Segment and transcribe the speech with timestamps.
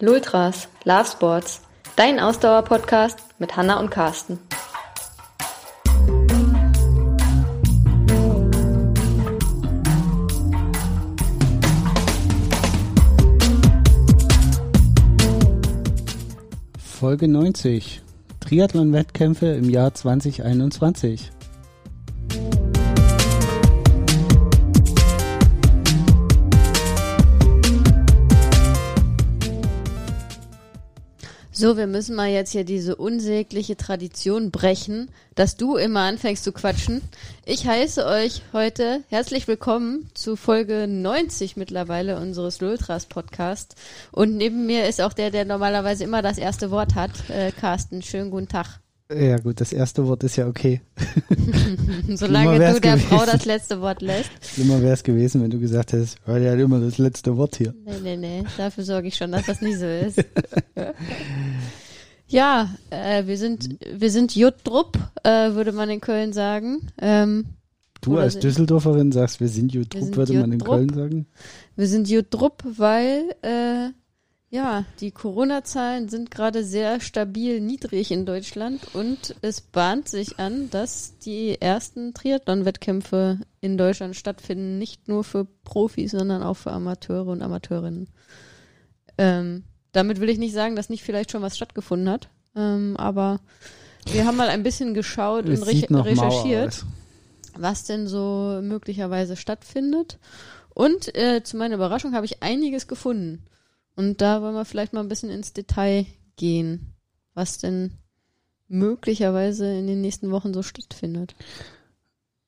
[0.00, 1.60] Lultras, Love Sports,
[1.96, 4.38] dein Ausdauer-Podcast mit Hanna und Carsten.
[16.78, 18.00] Folge 90.
[18.40, 21.32] Triathlon-Wettkämpfe im Jahr 2021.
[31.62, 36.50] So, wir müssen mal jetzt hier diese unsägliche Tradition brechen, dass du immer anfängst zu
[36.50, 37.02] quatschen.
[37.44, 43.76] Ich heiße euch heute herzlich willkommen zu Folge 90 mittlerweile unseres Lultras Podcast.
[44.10, 47.12] Und neben mir ist auch der, der normalerweise immer das erste Wort hat.
[47.30, 48.81] Äh, Carsten, schönen guten Tag.
[49.14, 50.80] Ja gut, das erste Wort ist ja okay.
[52.14, 53.00] Solange du der gewesen.
[53.00, 54.30] Frau das letzte Wort lässt.
[54.40, 57.56] Schlimmer wäre es gewesen, wenn du gesagt hättest, oh, der hat immer das letzte Wort
[57.56, 57.74] hier.
[57.84, 60.24] Nee, nee, nee, dafür sorge ich schon, dass das nicht so ist.
[62.28, 66.88] ja, äh, wir sind, wir sind Juttrupp, äh, würde man in Köln sagen.
[67.00, 67.46] Ähm,
[68.00, 71.26] du als Düsseldorferin sagst, wir sind Juttrupp, würde man in Köln sagen?
[71.76, 73.90] Wir sind Juttrupp, weil äh,
[74.52, 80.68] ja, die Corona-Zahlen sind gerade sehr stabil niedrig in Deutschland und es bahnt sich an,
[80.68, 87.28] dass die ersten Triathlon-Wettkämpfe in Deutschland stattfinden, nicht nur für Profis, sondern auch für Amateure
[87.28, 88.10] und Amateurinnen.
[89.16, 93.40] Ähm, damit will ich nicht sagen, dass nicht vielleicht schon was stattgefunden hat, ähm, aber
[94.04, 96.84] wir haben mal ein bisschen geschaut und re recherchiert,
[97.56, 100.18] was denn so möglicherweise stattfindet.
[100.74, 103.42] Und äh, zu meiner Überraschung habe ich einiges gefunden.
[103.96, 106.94] Und da wollen wir vielleicht mal ein bisschen ins Detail gehen,
[107.34, 107.92] was denn
[108.68, 111.34] möglicherweise in den nächsten Wochen so stattfindet.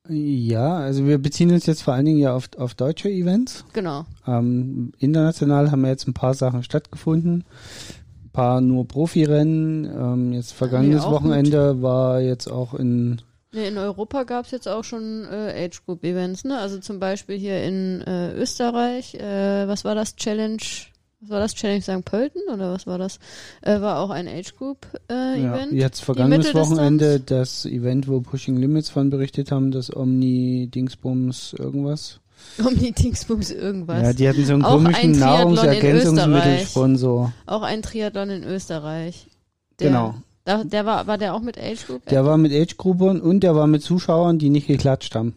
[0.09, 3.65] Ja, also wir beziehen uns jetzt vor allen Dingen ja auf, auf deutsche Events.
[3.73, 4.05] Genau.
[4.27, 7.45] Ähm, international haben wir jetzt ein paar Sachen stattgefunden.
[8.25, 9.85] Ein paar nur Profirennen.
[9.85, 11.83] Ähm, jetzt vergangenes Wochenende gut.
[11.83, 13.23] war jetzt auch in
[13.53, 16.59] Nee, in Europa gab es jetzt auch schon äh, Age Group Events, ne?
[16.59, 20.17] Also zum Beispiel hier in äh, Österreich, äh, was war das?
[20.17, 20.59] Challenge
[21.25, 22.05] was war das, Challenge St.
[22.05, 23.19] Pölten oder was war das?
[23.63, 25.73] Äh, war auch ein Age Group äh, ja, Event.
[25.73, 32.21] Jetzt vergangenes Wochenende das Event, wo Pushing Limits von berichtet haben, das Omni Dingsbums irgendwas.
[32.65, 34.03] Omni Dingsbums irgendwas.
[34.03, 37.33] Ja, die hatten so einen auch komischen ein Nahrungsergänzungsmittelsponsor.
[37.47, 39.27] Auch ein Triathlon in Österreich.
[39.81, 40.15] Der, genau.
[40.45, 42.07] Da, der war, war der auch mit Age Group?
[42.07, 45.35] Der war mit Age Groupern und der war mit Zuschauern, die nicht geklatscht haben.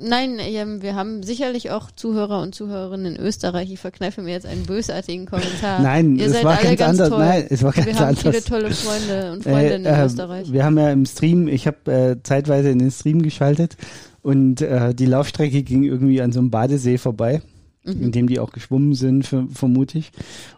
[0.00, 0.38] Nein,
[0.80, 3.70] wir haben sicherlich auch Zuhörer und Zuhörerinnen in Österreich.
[3.72, 5.80] Ich verkneife mir jetzt einen bösartigen Kommentar.
[5.80, 7.08] Nein, Ihr es seid war alle ganz, ganz anders.
[7.08, 7.18] Toll.
[7.18, 8.20] Nein, es war ganz wir haben anders.
[8.20, 10.52] viele tolle Freunde und Freundinnen äh, äh, in Österreich.
[10.52, 13.76] Wir haben ja im Stream, ich habe äh, zeitweise in den Stream geschaltet
[14.22, 17.42] und äh, die Laufstrecke ging irgendwie an so einem Badesee vorbei.
[17.84, 18.02] Mhm.
[18.02, 20.10] in dem die auch geschwommen sind, vermute ich.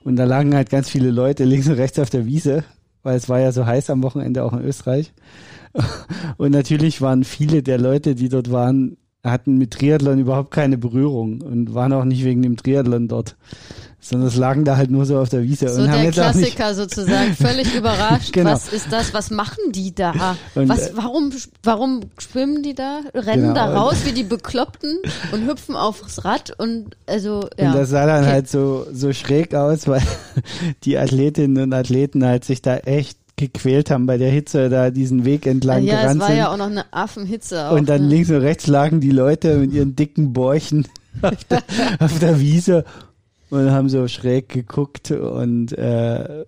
[0.02, 2.64] Und da lagen halt ganz viele Leute links und rechts auf der Wiese,
[3.02, 5.12] weil es war ja so heiß am Wochenende auch in Österreich.
[6.36, 11.42] Und natürlich waren viele der Leute, die dort waren, hatten mit Triathlon überhaupt keine Berührung
[11.42, 13.36] und waren auch nicht wegen dem Triathlon dort,
[14.00, 15.68] sondern es lagen da halt nur so auf der Wiese.
[15.68, 18.32] So und der haben jetzt Klassiker sozusagen, völlig überrascht.
[18.32, 18.52] genau.
[18.52, 19.12] Was ist das?
[19.12, 20.36] Was machen die da?
[20.54, 21.30] Und, was, äh, warum,
[21.62, 23.00] warum schwimmen die da?
[23.14, 23.54] Rennen genau.
[23.54, 25.00] da raus wie die Bekloppten
[25.32, 27.72] und hüpfen aufs Rad und also ja.
[27.72, 28.32] Und das sah dann okay.
[28.32, 30.02] halt so so schräg aus, weil
[30.84, 35.24] die Athletinnen und Athleten halt sich da echt gequält haben bei der Hitze, da diesen
[35.24, 36.20] Weg entlang ja, gerannt sind.
[36.20, 36.38] Ja, es war sind.
[36.38, 37.70] ja auch noch eine Affenhitze.
[37.70, 38.08] Und dann ne?
[38.08, 40.86] links und rechts lagen die Leute mit ihren dicken Bäuchen
[41.22, 41.62] auf der,
[41.98, 42.84] auf der Wiese
[43.50, 46.44] und haben so schräg geguckt und äh,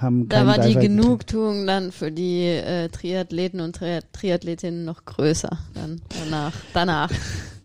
[0.00, 5.58] haben Da war die Genugtuung dann für die äh, Triathleten und Tri Triathletinnen noch größer
[5.74, 6.52] dann danach.
[6.72, 7.10] danach.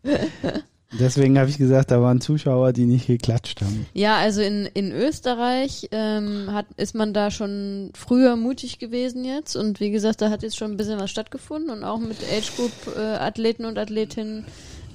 [0.97, 3.85] Deswegen habe ich gesagt, da waren Zuschauer, die nicht geklatscht haben.
[3.93, 9.55] Ja, also in, in Österreich ähm, hat, ist man da schon früher mutig gewesen jetzt
[9.55, 12.55] und wie gesagt, da hat jetzt schon ein bisschen was stattgefunden und auch mit Age
[12.55, 14.45] Group äh, Athleten und Athletinnen.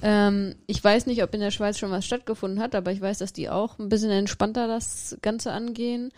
[0.01, 3.19] Ähm, ich weiß nicht, ob in der Schweiz schon was stattgefunden hat, aber ich weiß,
[3.19, 6.11] dass die auch ein bisschen entspannter das Ganze angehen.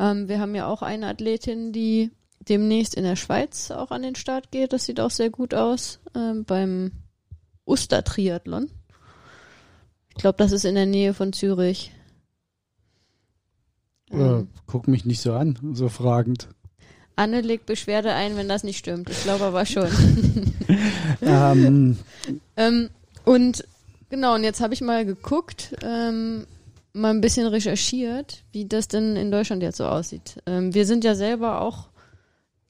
[0.00, 2.10] Ähm, wir haben ja auch eine Athletin, die
[2.48, 4.72] demnächst in der Schweiz auch an den Start geht.
[4.72, 6.90] Das sieht auch sehr gut aus ähm, beim
[7.64, 8.70] Uster Triathlon.
[10.10, 11.92] Ich glaube, das ist in der Nähe von Zürich.
[14.12, 16.48] Ähm, guck mich nicht so an, so fragend.
[17.16, 19.10] Anne legt Beschwerde ein, wenn das nicht stimmt.
[19.10, 19.88] Ich glaube aber schon.
[21.22, 21.98] ähm.
[22.56, 22.90] ähm,
[23.24, 23.64] und
[24.08, 26.46] genau, und jetzt habe ich mal geguckt, ähm,
[26.92, 30.42] mal ein bisschen recherchiert, wie das denn in Deutschland jetzt so aussieht.
[30.46, 31.89] Ähm, wir sind ja selber auch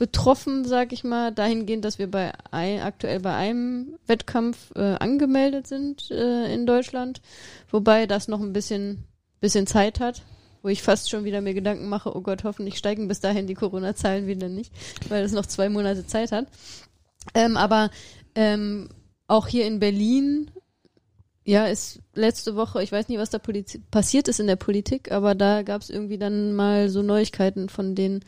[0.01, 5.67] betroffen, sag ich mal, dahingehend, dass wir bei ein, aktuell bei einem Wettkampf äh, angemeldet
[5.67, 7.21] sind äh, in Deutschland,
[7.71, 9.05] wobei das noch ein bisschen
[9.41, 10.23] bisschen Zeit hat,
[10.63, 13.53] wo ich fast schon wieder mir Gedanken mache, oh Gott, hoffentlich steigen bis dahin die
[13.53, 14.73] Corona-Zahlen wieder nicht,
[15.11, 16.47] weil es noch zwei Monate Zeit hat.
[17.35, 17.91] Ähm, aber
[18.35, 18.89] ähm,
[19.27, 20.51] auch hier in Berlin,
[21.45, 23.39] ja, ist letzte Woche, ich weiß nicht, was da
[23.91, 27.95] passiert ist in der Politik, aber da gab es irgendwie dann mal so Neuigkeiten von
[27.95, 28.25] den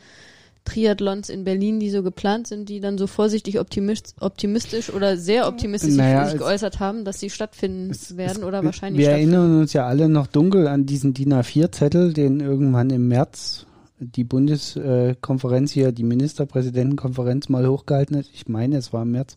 [0.65, 5.47] Triathlons in Berlin, die so geplant sind, die dann so vorsichtig optimistisch, optimistisch oder sehr
[5.47, 9.59] optimistisch naja, sich geäußert haben, dass sie stattfinden es, werden es, oder wahrscheinlich Wir erinnern
[9.59, 13.65] uns ja alle noch dunkel an diesen DIN A4-Zettel, den irgendwann im März
[13.99, 18.25] die Bundeskonferenz hier, die Ministerpräsidentenkonferenz mal hochgehalten hat.
[18.33, 19.35] Ich meine, es war im März,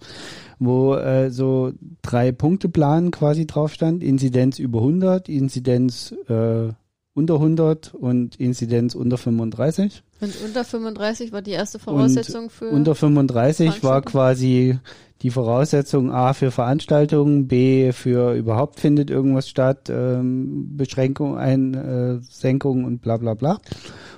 [0.58, 4.02] wo äh, so drei Punkteplan quasi drauf stand.
[4.02, 6.68] Inzidenz über 100, Inzidenz äh,
[7.14, 10.02] unter 100 und Inzidenz unter 35.
[10.20, 12.70] Und unter 35 war die erste Voraussetzung und für.
[12.70, 14.78] Unter 35 war quasi
[15.22, 22.86] die Voraussetzung A für Veranstaltungen, B für überhaupt findet irgendwas statt, ähm, Beschränkung, Einsenkung äh,
[22.86, 23.58] und bla bla bla.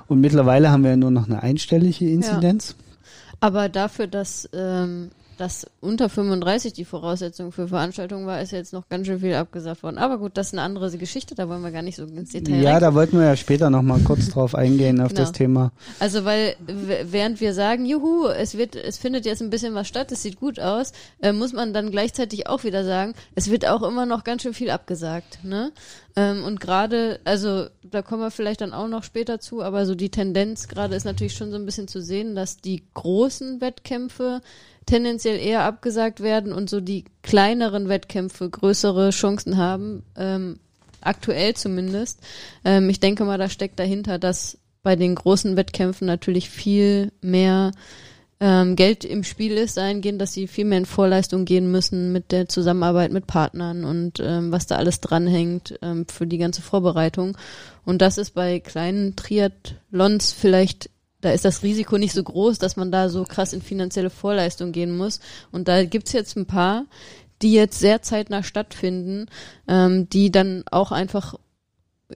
[0.06, 2.70] Und mittlerweile haben wir nur noch eine einstellige Inzidenz.
[2.70, 2.84] Ja.
[3.40, 8.88] Aber dafür, dass ähm, dass unter 35 die Voraussetzung für Veranstaltungen war, ist jetzt noch
[8.88, 9.98] ganz schön viel abgesagt worden.
[9.98, 12.60] Aber gut, das ist eine andere Geschichte, da wollen wir gar nicht so ins Detail
[12.60, 12.80] Ja, rein.
[12.80, 15.20] da wollten wir ja später noch mal kurz drauf eingehen auf genau.
[15.20, 15.72] das Thema.
[16.00, 20.12] Also, weil während wir sagen, juhu, es wird, es findet jetzt ein bisschen was statt,
[20.12, 23.82] es sieht gut aus, äh, muss man dann gleichzeitig auch wieder sagen, es wird auch
[23.82, 25.72] immer noch ganz schön viel abgesagt, ne?
[26.18, 29.94] Ähm, und gerade, also da kommen wir vielleicht dann auch noch später zu, aber so
[29.94, 34.40] die Tendenz gerade ist natürlich schon so ein bisschen zu sehen, dass die großen Wettkämpfe
[34.84, 40.58] tendenziell eher abgesagt werden und so die kleineren Wettkämpfe größere Chancen haben, ähm,
[41.02, 42.18] aktuell zumindest.
[42.64, 47.70] Ähm, ich denke mal, da steckt dahinter, dass bei den großen Wettkämpfen natürlich viel mehr
[48.40, 52.30] ähm, Geld im Spiel ist, dahingehend, dass sie viel mehr in Vorleistung gehen müssen mit
[52.30, 57.36] der Zusammenarbeit mit Partnern und ähm, was da alles dranhängt ähm, für die ganze Vorbereitung.
[57.84, 60.90] Und das ist bei kleinen Triathlons vielleicht
[61.20, 64.70] da ist das Risiko nicht so groß, dass man da so krass in finanzielle Vorleistung
[64.70, 65.18] gehen muss.
[65.50, 66.84] Und da gibt's jetzt ein paar,
[67.42, 69.26] die jetzt sehr zeitnah stattfinden,
[69.66, 71.34] ähm, die dann auch einfach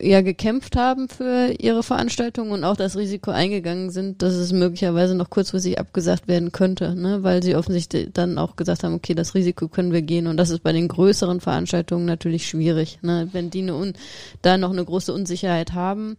[0.01, 5.15] ja gekämpft haben für ihre Veranstaltung und auch das Risiko eingegangen sind, dass es möglicherweise
[5.15, 7.23] noch kurzfristig abgesagt werden könnte, ne?
[7.23, 10.51] weil sie offensichtlich dann auch gesagt haben, okay, das Risiko können wir gehen und das
[10.51, 13.29] ist bei den größeren Veranstaltungen natürlich schwierig, ne?
[13.33, 13.93] wenn die eine
[14.41, 16.17] da noch eine große Unsicherheit haben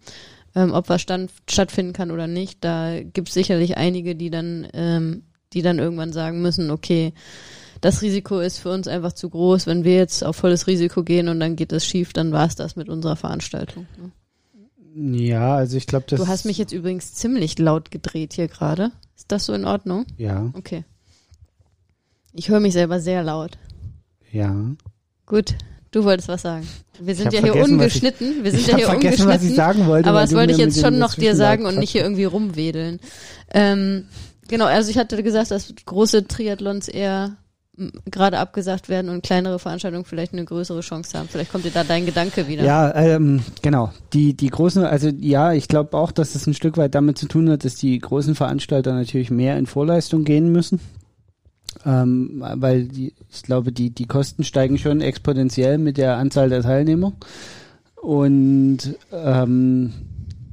[0.55, 2.63] ähm, ob was stand, stattfinden kann oder nicht.
[2.63, 5.23] Da gibt es sicherlich einige, die dann, ähm,
[5.53, 7.13] die dann irgendwann sagen müssen, okay,
[7.83, 9.68] das Risiko ist für uns einfach zu groß.
[9.68, 12.56] Wenn wir jetzt auf volles Risiko gehen und dann geht das schief, dann war es
[12.56, 13.85] das mit unserer Veranstaltung.
[13.97, 15.19] Ne?
[15.19, 16.19] Ja, also ich glaube, das.
[16.19, 18.91] Du hast mich jetzt übrigens ziemlich laut gedreht hier gerade.
[19.18, 20.06] Ist das so in Ordnung?
[20.18, 20.51] Ja.
[20.53, 20.85] Okay.
[22.31, 23.57] Ich höre mich selber sehr laut.
[24.31, 24.56] Ja.
[25.25, 25.56] Gut,
[25.94, 26.68] Du wolltest was sagen.
[27.00, 28.38] Wir sind ja hier ungeschnitten.
[28.39, 29.27] Ich, wir sind ja hier ungeschnitten.
[29.27, 31.91] Was ich sagen wollte, aber das wollte ich jetzt schon noch dir sagen und nicht
[31.91, 33.00] hier irgendwie rumwedeln.
[33.53, 34.07] Ähm,
[34.47, 37.38] genau, also ich hatte gesagt, dass große Triathlons eher
[38.05, 41.27] gerade abgesagt werden und kleinere Veranstaltungen vielleicht eine größere Chance haben.
[41.27, 42.63] Vielleicht kommt dir da dein Gedanke wieder.
[42.63, 43.91] Ja, ähm, genau.
[44.13, 47.27] Die, die großen, also ja, ich glaube auch, dass es ein Stück weit damit zu
[47.27, 50.79] tun hat, dass die großen Veranstalter natürlich mehr in Vorleistung gehen müssen
[51.85, 56.61] ähm, weil die, ich glaube, die, die Kosten steigen schon exponentiell mit der Anzahl der
[56.61, 57.13] Teilnehmer.
[57.95, 59.94] Und ähm,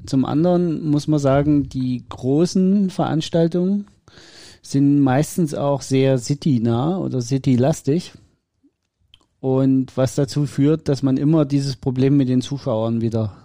[0.06, 3.86] zum anderen muss man sagen, die großen Veranstaltungen
[4.62, 8.12] sind meistens auch sehr city-nah oder city-lastig.
[9.40, 13.36] Und was dazu führt, dass man immer dieses Problem mit den Zuschauern wieder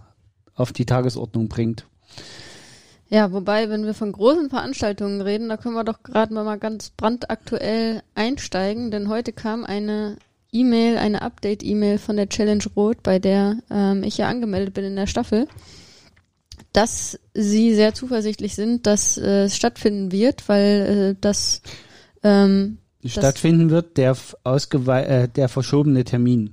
[0.53, 1.85] auf die Tagesordnung bringt.
[3.09, 6.89] Ja, wobei, wenn wir von großen Veranstaltungen reden, da können wir doch gerade mal ganz
[6.89, 10.17] brandaktuell einsteigen, denn heute kam eine
[10.51, 14.95] E-Mail, eine Update-E-Mail von der Challenge Rot, bei der ähm, ich ja angemeldet bin in
[14.95, 15.47] der Staffel,
[16.75, 21.61] dass sie sehr zuversichtlich sind, dass äh, es stattfinden wird, weil äh, das
[22.23, 26.51] ähm, stattfinden wird, der ausgewe äh, der verschobene Termin.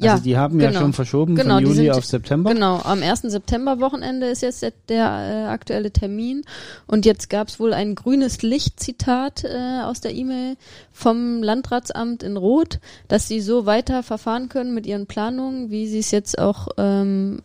[0.00, 0.72] Also ja, die haben genau.
[0.72, 2.52] ja schon verschoben genau, von Juli sind, auf September.
[2.52, 3.22] Genau, am 1.
[3.22, 6.42] September-Wochenende ist jetzt der, der äh, aktuelle Termin.
[6.86, 10.56] Und jetzt gab es wohl ein grünes Licht-Zitat äh, aus der E-Mail
[10.90, 16.00] vom Landratsamt in Rot, dass sie so weiter verfahren können mit ihren Planungen, wie sie
[16.00, 17.42] es jetzt auch ähm,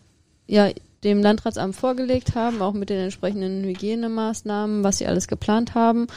[0.48, 0.69] ja,
[1.04, 6.08] dem Landratsamt vorgelegt haben, auch mit den entsprechenden Hygienemaßnahmen, was sie alles geplant haben.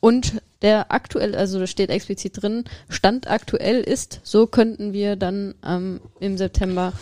[0.00, 5.54] Und der aktuell, also da steht explizit drin, Stand aktuell ist, so könnten wir dann
[5.64, 6.92] ähm, im September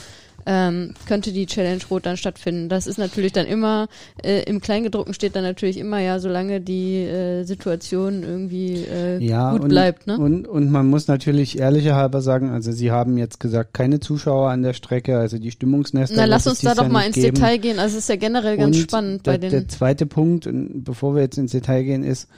[0.46, 2.68] ähm, könnte die Challenge Rot dann stattfinden.
[2.68, 3.88] Das ist natürlich dann immer,
[4.22, 9.52] äh, im Kleingedruckten steht dann natürlich immer, ja, solange die äh, Situation irgendwie äh, ja,
[9.52, 10.06] gut und, bleibt.
[10.06, 10.18] Ne?
[10.18, 14.50] Und, und man muss natürlich ehrlicher halber sagen, also sie haben jetzt gesagt, keine Zuschauer
[14.50, 16.16] an der Strecke, also die Stimmungsnester.
[16.16, 17.34] Na, lass uns da doch mal ins geben.
[17.34, 17.78] Detail gehen.
[17.78, 19.50] Also es ist ja generell ganz Und spannend bei den.
[19.50, 22.28] der zweite Punkt, und bevor wir jetzt ins Detail gehen, ist,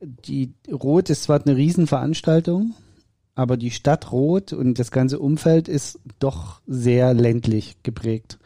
[0.00, 2.74] die Rot ist zwar eine Riesenveranstaltung,
[3.40, 8.38] aber die Stadt Rot und das ganze Umfeld ist doch sehr ländlich geprägt.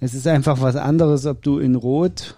[0.00, 2.36] Es ist einfach was anderes, ob du in Rot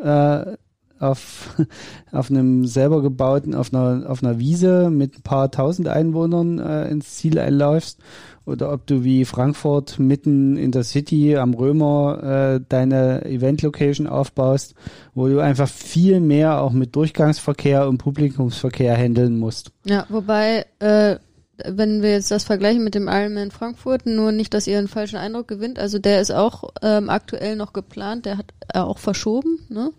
[0.00, 0.56] äh,
[1.00, 1.56] auf,
[2.12, 6.88] auf einem selber gebauten, auf einer, auf einer Wiese mit ein paar tausend Einwohnern äh,
[6.90, 7.98] ins Ziel einläufst
[8.46, 14.76] oder ob du wie Frankfurt mitten in der City am Römer äh, deine Event-Location aufbaust,
[15.12, 19.72] wo du einfach viel mehr auch mit Durchgangsverkehr und Publikumsverkehr handeln musst.
[19.84, 21.16] Ja, wobei, äh,
[21.64, 25.16] wenn wir jetzt das vergleichen mit dem Ironman Frankfurt, nur nicht, dass ihr einen falschen
[25.16, 25.78] Eindruck gewinnt.
[25.78, 29.90] Also der ist auch ähm, aktuell noch geplant, der hat äh, auch verschoben, ne?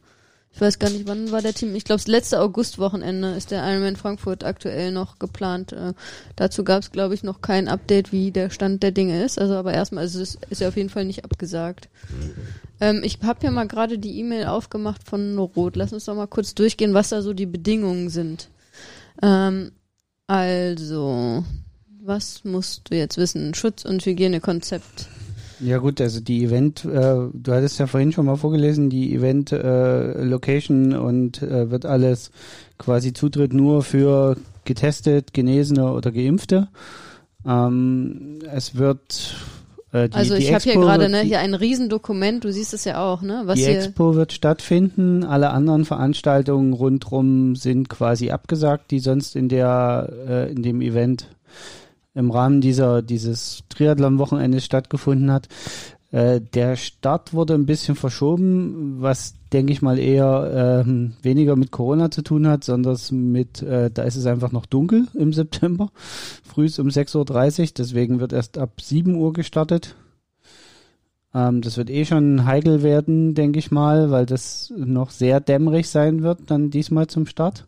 [0.51, 1.75] Ich weiß gar nicht, wann war der Team.
[1.75, 5.73] Ich glaube, das letzte Augustwochenende ist der Ironman Frankfurt aktuell noch geplant.
[5.73, 5.93] Äh,
[6.35, 9.39] dazu gab es, glaube ich, noch kein Update, wie der Stand der Dinge ist.
[9.39, 11.87] Also aber erstmal, also es ist ja auf jeden Fall nicht abgesagt.
[12.81, 15.75] Ähm, ich habe ja mal gerade die E-Mail aufgemacht von Rot.
[15.75, 18.49] Lass uns doch mal kurz durchgehen, was da so die Bedingungen sind.
[19.21, 19.71] Ähm,
[20.29, 21.43] also,
[22.03, 23.55] was musst du jetzt wissen?
[23.55, 25.07] Schutz- und Hygienekonzept.
[25.59, 29.51] Ja gut, also die Event, äh, du hattest ja vorhin schon mal vorgelesen, die Event
[29.51, 32.29] äh, Location und äh, wird alles
[32.77, 36.67] quasi Zutritt nur für getestet, Genesene oder Geimpfte.
[37.43, 39.35] Ähm, es wird
[39.91, 43.03] äh, die, also ich habe hier gerade ne, hier ein Riesendokument, du siehst es ja
[43.03, 43.41] auch, ne?
[43.45, 49.35] Was die hier Expo wird stattfinden, alle anderen Veranstaltungen rundrum sind quasi abgesagt, die sonst
[49.35, 51.27] in der äh, in dem Event
[52.13, 55.47] im Rahmen dieser dieses Triathlon-Wochenendes stattgefunden hat.
[56.11, 61.71] Äh, der Start wurde ein bisschen verschoben, was denke ich mal eher ähm, weniger mit
[61.71, 65.91] Corona zu tun hat, sondern mit, äh, da ist es einfach noch dunkel im September,
[66.43, 69.95] frühs um 6.30 Uhr, deswegen wird erst ab 7 Uhr gestartet.
[71.33, 75.89] Ähm, das wird eh schon heikel werden, denke ich mal, weil das noch sehr dämmerig
[75.89, 77.67] sein wird, dann diesmal zum Start.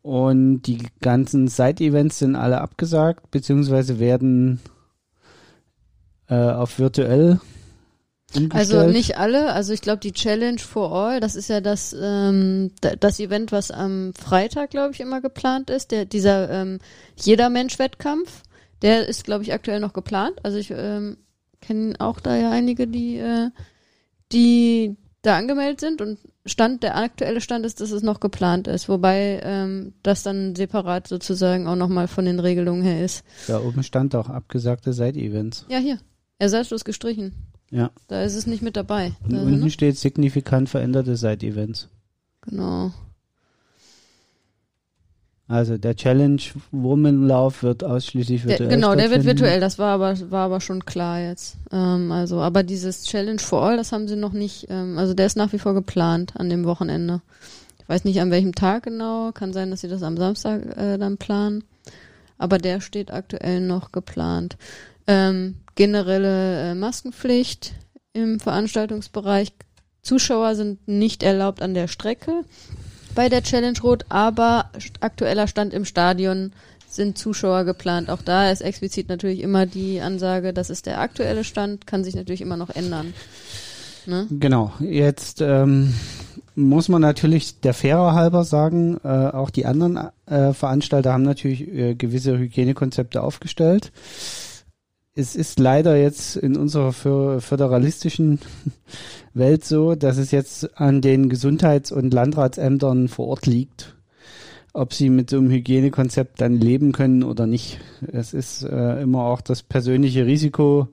[0.00, 4.60] Und die ganzen Side-Events sind alle abgesagt, beziehungsweise werden
[6.28, 7.40] äh, auf virtuell
[8.34, 8.52] umgestellt.
[8.80, 12.70] Also nicht alle, also ich glaube die Challenge for All, das ist ja das ähm,
[12.82, 16.78] da- das Event, was am Freitag, glaube ich, immer geplant ist, der dieser ähm,
[17.16, 18.42] jeder Mensch Wettkampf,
[18.82, 20.34] der ist glaube ich aktuell noch geplant.
[20.42, 21.16] Also ich ähm,
[21.62, 23.48] kenne auch da ja einige, die äh,
[24.32, 28.88] die da angemeldet sind und Stand der aktuelle Stand ist, dass es noch geplant ist,
[28.88, 33.24] wobei ähm, das dann separat sozusagen auch noch mal von den Regelungen her ist.
[33.48, 35.66] Da oben stand auch abgesagte Side-Events.
[35.68, 35.98] Ja hier
[36.38, 37.32] ersatzlos gestrichen.
[37.70, 37.90] Ja.
[38.08, 39.12] Da ist es nicht mit dabei.
[39.24, 39.70] Und Da, unten ne?
[39.70, 41.88] steht signifikant veränderte Side-Events.
[42.42, 42.92] Genau.
[45.48, 46.42] Also der Challenge
[46.72, 50.84] Woman-Lauf wird ausschließlich Der, virtuell genau, der wird virtuell, das war aber, war aber schon
[50.84, 51.56] klar jetzt.
[51.72, 55.24] Ähm, also, aber dieses Challenge for All, das haben sie noch nicht, ähm, also der
[55.24, 57.22] ist nach wie vor geplant an dem Wochenende.
[57.78, 60.98] Ich weiß nicht an welchem Tag genau, kann sein, dass sie das am Samstag äh,
[60.98, 61.64] dann planen.
[62.36, 64.58] Aber der steht aktuell noch geplant.
[65.06, 67.72] Ähm, generelle äh, Maskenpflicht
[68.12, 69.52] im Veranstaltungsbereich.
[70.02, 72.42] Zuschauer sind nicht erlaubt an der Strecke
[73.14, 76.52] bei der Challenge Rot, aber aktueller Stand im Stadion
[76.88, 78.10] sind Zuschauer geplant.
[78.10, 82.16] Auch da ist explizit natürlich immer die Ansage, das ist der aktuelle Stand, kann sich
[82.16, 83.14] natürlich immer noch ändern.
[84.06, 84.26] Ne?
[84.30, 85.94] Genau, jetzt ähm,
[86.56, 91.68] muss man natürlich der Fairer halber sagen, äh, auch die anderen äh, Veranstalter haben natürlich
[91.68, 93.92] äh, gewisse Hygienekonzepte aufgestellt.
[95.18, 98.38] Es ist leider jetzt in unserer föder- föderalistischen
[99.34, 103.96] Welt so, dass es jetzt an den Gesundheits- und Landratsämtern vor Ort liegt,
[104.72, 107.80] ob sie mit so einem Hygienekonzept dann leben können oder nicht.
[108.06, 110.86] Es ist äh, immer auch das persönliche Risiko,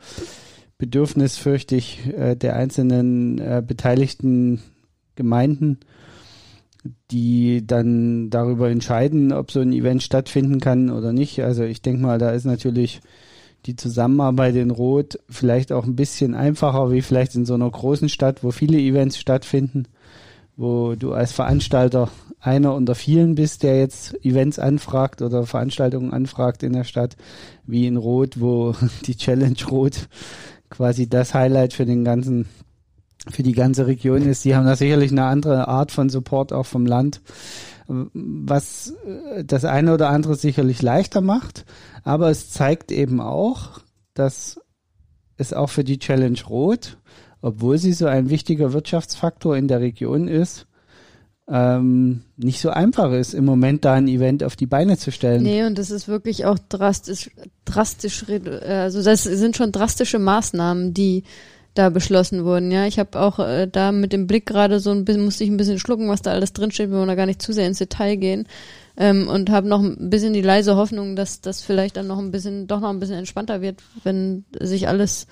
[0.79, 4.59] Bedürfnis, fürchte ich, äh, der einzelnen äh, beteiligten
[5.13, 5.77] Gemeinden,
[7.11, 11.43] die dann darüber entscheiden, ob so ein Event stattfinden kann oder nicht.
[11.43, 13.01] Also ich denke mal, da ist natürlich
[13.65, 18.09] die Zusammenarbeit in Rot vielleicht auch ein bisschen einfacher, wie vielleicht in so einer großen
[18.09, 19.87] Stadt, wo viele Events stattfinden,
[20.55, 26.61] wo du als Veranstalter einer unter vielen bist, der jetzt Events anfragt oder Veranstaltungen anfragt
[26.63, 27.15] in der Stadt,
[27.65, 30.07] wie in Rot, wo die Challenge Rot
[30.69, 32.47] quasi das Highlight für den ganzen,
[33.29, 34.45] für die ganze Region ist.
[34.45, 37.21] Die haben da sicherlich eine andere Art von Support auch vom Land,
[37.87, 38.93] was
[39.43, 41.65] das eine oder andere sicherlich leichter macht,
[42.05, 43.81] aber es zeigt eben auch,
[44.13, 44.61] dass
[45.37, 46.97] ist auch für die Challenge Rot,
[47.41, 50.65] obwohl sie so ein wichtiger Wirtschaftsfaktor in der Region ist,
[51.49, 55.43] ähm, nicht so einfach ist, im Moment da ein Event auf die Beine zu stellen.
[55.43, 57.29] Nee, und das ist wirklich auch drastisch,
[57.65, 58.25] drastisch,
[58.65, 61.23] also das sind schon drastische Maßnahmen, die
[61.73, 62.71] da beschlossen wurden.
[62.71, 65.49] Ja, ich habe auch äh, da mit dem Blick gerade so ein bisschen, musste ich
[65.49, 67.79] ein bisschen schlucken, was da alles drinsteht, wir wollen da gar nicht zu sehr ins
[67.79, 68.47] Detail gehen.
[68.97, 72.31] Ähm, und habe noch ein bisschen die leise Hoffnung, dass das vielleicht dann noch ein
[72.31, 75.27] bisschen, doch noch ein bisschen entspannter wird, wenn sich alles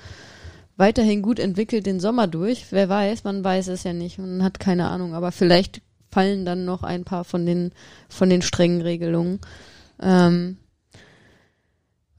[0.75, 2.65] weiterhin gut entwickelt den Sommer durch.
[2.72, 6.65] Wer weiß, man weiß es ja nicht man hat keine Ahnung, aber vielleicht fallen dann
[6.65, 7.72] noch ein paar von den
[8.10, 9.39] von den strengen Regelungen.
[10.01, 10.58] Ähm,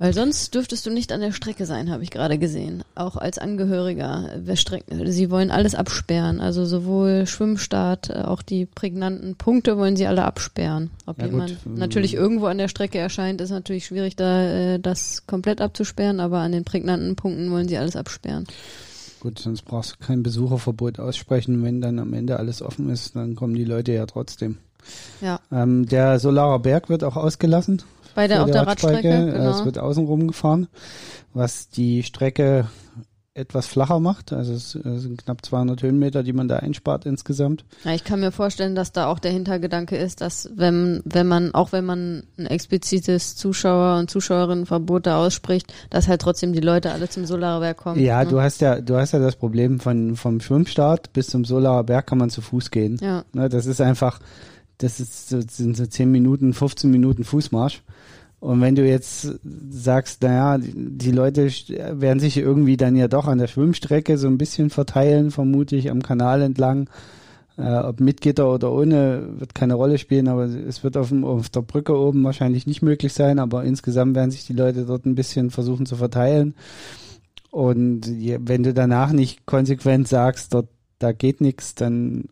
[0.05, 2.85] weil sonst dürftest du nicht an der Strecke sein, habe ich gerade gesehen.
[2.95, 4.33] Auch als Angehöriger.
[4.45, 6.43] Sie wollen alles absperren.
[6.43, 10.91] Also sowohl Schwimmstart, äh, auch die prägnanten Punkte wollen sie alle absperren.
[11.07, 11.79] Ob ja, jemand gut.
[11.79, 16.41] natürlich irgendwo an der Strecke erscheint, ist natürlich schwierig, da äh, das komplett abzusperren, aber
[16.41, 18.45] an den prägnanten Punkten wollen sie alles absperren.
[19.21, 21.63] Gut, sonst brauchst du kein Besucherverbot aussprechen.
[21.63, 24.59] Wenn dann am Ende alles offen ist, dann kommen die Leute ja trotzdem.
[25.23, 25.41] Ja.
[25.51, 27.81] Ähm, der Solarer Berg wird auch ausgelassen.
[28.15, 29.09] Bei der, auf der Radstrecke.
[29.09, 29.33] Radstrecke.
[29.33, 29.51] Genau.
[29.51, 30.69] Es wird außenrum gefahren,
[31.33, 32.67] was die Strecke
[33.35, 34.33] etwas flacher macht.
[34.33, 37.65] Also es sind knapp 200 Höhenmeter, die man da einspart insgesamt.
[37.85, 41.53] Ja, ich kann mir vorstellen, dass da auch der Hintergedanke ist, dass wenn, wenn man,
[41.53, 46.93] auch wenn man ein explizites Zuschauer- und Zuschauerinnenverbot da ausspricht, dass halt trotzdem die Leute
[46.93, 48.01] alle zum Solarberg kommen.
[48.01, 48.31] Ja, ne?
[48.31, 52.19] du hast ja, du hast ja das Problem von, vom Schwimmstart bis zum Solarberg kann
[52.19, 52.99] man zu Fuß gehen.
[53.03, 53.25] Ja.
[53.33, 54.21] Ne, das ist einfach,
[54.79, 57.83] das ist, das sind so 10 Minuten, 15 Minuten Fußmarsch.
[58.41, 59.39] Und wenn du jetzt
[59.71, 61.51] sagst, naja, die Leute
[61.93, 65.91] werden sich irgendwie dann ja doch an der Schwimmstrecke so ein bisschen verteilen, vermute ich,
[65.91, 66.91] am Kanal entlang.
[67.57, 71.25] Äh, ob mit Gitter oder ohne, wird keine Rolle spielen, aber es wird auf, dem,
[71.25, 75.07] auf der Brücke oben wahrscheinlich nicht möglich sein, aber insgesamt werden sich die Leute dort
[75.07, 76.55] ein bisschen versuchen zu verteilen.
[77.51, 80.67] Und wenn du danach nicht konsequent sagst, dort
[80.99, 82.25] da geht nichts, dann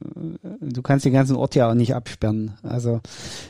[0.43, 2.53] äh, du kannst den ganzen Ort ja auch nicht absperren.
[2.63, 3.01] Also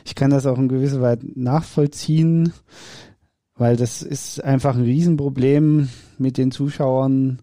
[0.05, 2.53] ich kann das auch in gewisser Weise nachvollziehen,
[3.55, 7.39] weil das ist einfach ein Riesenproblem mit den Zuschauern.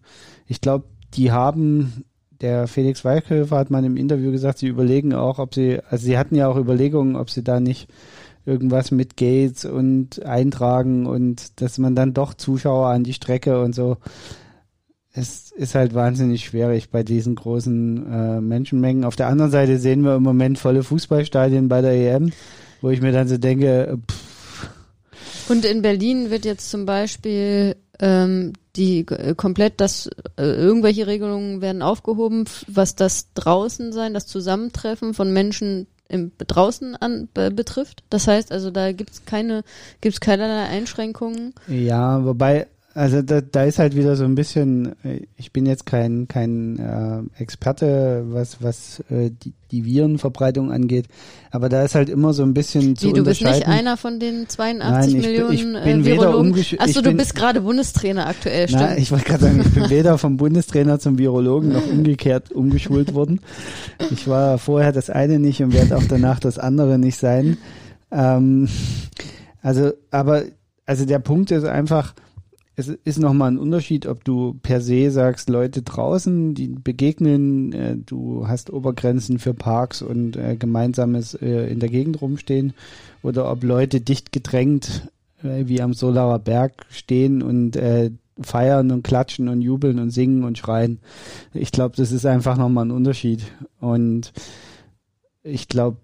[0.47, 2.05] Ich glaube, die haben,
[2.41, 6.17] der Felix Weihöfer hat mal im Interview gesagt, sie überlegen auch, ob sie, also sie
[6.17, 7.87] hatten ja auch Überlegungen, ob sie da nicht
[8.45, 13.75] irgendwas mit Gates und eintragen und dass man dann doch Zuschauer an die Strecke und
[13.75, 13.97] so
[15.13, 19.03] es ist halt wahnsinnig schwierig bei diesen großen äh, Menschenmengen.
[19.03, 22.31] Auf der anderen Seite sehen wir im Moment volle Fußballstadien bei der EM,
[22.81, 24.31] wo ich mir dann so denke, pff.
[25.49, 31.61] Und in Berlin wird jetzt zum Beispiel ähm, die äh, komplett das äh, irgendwelche Regelungen
[31.61, 38.03] werden aufgehoben, was das draußen sein, das Zusammentreffen von Menschen im, draußen an be, betrifft.
[38.09, 39.63] Das heißt also, da gibt's keine,
[39.99, 41.53] gibt's keinerlei Einschränkungen.
[41.67, 44.95] Ja, wobei also da, da ist halt wieder so ein bisschen,
[45.37, 51.05] ich bin jetzt kein, kein äh, Experte, was, was äh, die, die Virenverbreitung angeht,
[51.51, 54.19] aber da ist halt immer so ein bisschen zu Wie, du bist nicht einer von
[54.19, 56.65] den 82 Nein, Millionen ich, ich bin äh, Virologen?
[56.79, 58.83] Achso, du bist gerade Bundestrainer aktuell, stimmt.
[58.83, 63.13] Nein, ich wollte gerade sagen, ich bin weder vom Bundestrainer zum Virologen noch umgekehrt umgeschult
[63.13, 63.39] worden.
[64.11, 67.57] Ich war vorher das eine nicht und werde auch danach das andere nicht sein.
[68.11, 68.67] Ähm,
[69.61, 70.43] also, aber,
[70.85, 72.13] also der Punkt ist einfach,
[72.75, 77.97] es ist nochmal ein Unterschied, ob du per se sagst, Leute draußen, die begegnen, äh,
[77.97, 82.73] du hast Obergrenzen für Parks und äh, Gemeinsames äh, in der Gegend rumstehen,
[83.23, 85.09] oder ob Leute dicht gedrängt
[85.43, 90.43] äh, wie am Solarer Berg stehen und äh, feiern und klatschen und jubeln und singen
[90.43, 90.99] und schreien.
[91.53, 93.43] Ich glaube, das ist einfach nochmal ein Unterschied.
[93.79, 94.33] Und
[95.43, 95.97] ich glaube,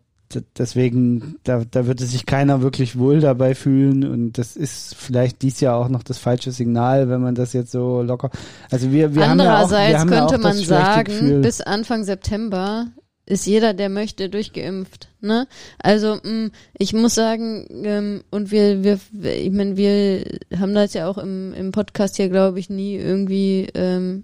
[0.58, 5.60] deswegen, da, da würde sich keiner wirklich wohl dabei fühlen und das ist vielleicht dies
[5.60, 8.30] Jahr auch noch das falsche Signal, wenn man das jetzt so locker.
[8.70, 11.62] Also wir, wir Andererseits haben ja auch, wir könnte haben ja man sagen, Gefühl, bis
[11.62, 12.88] Anfang September
[13.28, 15.10] ist jeder, der möchte, durchgeimpft.
[15.20, 15.48] Ne?
[15.80, 20.24] Also mh, mm, ich muss sagen, ähm, und wir, wir, ich meine, wir
[20.58, 24.24] haben das ja auch im, im Podcast hier, glaube ich, nie irgendwie ähm,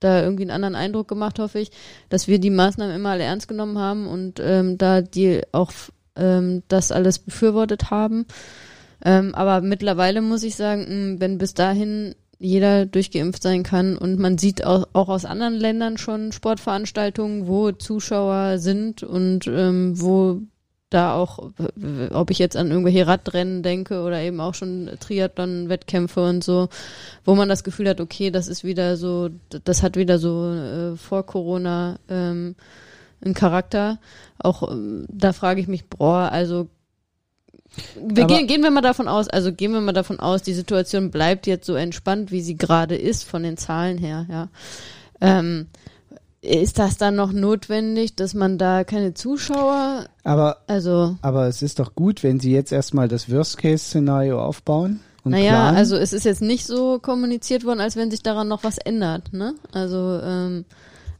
[0.00, 1.70] da irgendwie einen anderen Eindruck gemacht, hoffe ich,
[2.08, 5.72] dass wir die Maßnahmen immer alle ernst genommen haben und ähm, da die auch
[6.16, 8.26] ähm, das alles befürwortet haben.
[9.04, 14.18] Ähm, aber mittlerweile muss ich sagen, hm, wenn bis dahin jeder durchgeimpft sein kann und
[14.18, 20.42] man sieht auch, auch aus anderen Ländern schon Sportveranstaltungen, wo Zuschauer sind und ähm, wo
[20.90, 21.50] da auch,
[22.12, 26.68] ob ich jetzt an irgendwelche Radrennen denke oder eben auch schon Triathlon-Wettkämpfe und so,
[27.24, 29.30] wo man das Gefühl hat, okay, das ist wieder so,
[29.64, 32.54] das hat wieder so äh, vor Corona ähm,
[33.20, 33.98] einen Charakter.
[34.38, 36.68] Auch ähm, da frage ich mich, boah, also
[37.96, 40.54] Wir Aber- gehen, gehen wir mal davon aus, also gehen wir mal davon aus, die
[40.54, 44.48] Situation bleibt jetzt so entspannt, wie sie gerade ist, von den Zahlen her, ja.
[45.20, 45.66] Ähm,
[46.46, 51.78] ist das dann noch notwendig, dass man da keine Zuschauer, Aber, also, aber es ist
[51.78, 55.76] doch gut, wenn sie jetzt erstmal das Worst-Case-Szenario aufbauen und naja, planen.
[55.76, 59.32] also es ist jetzt nicht so kommuniziert worden, als wenn sich daran noch was ändert,
[59.32, 59.54] ne?
[59.72, 60.64] Also, ähm,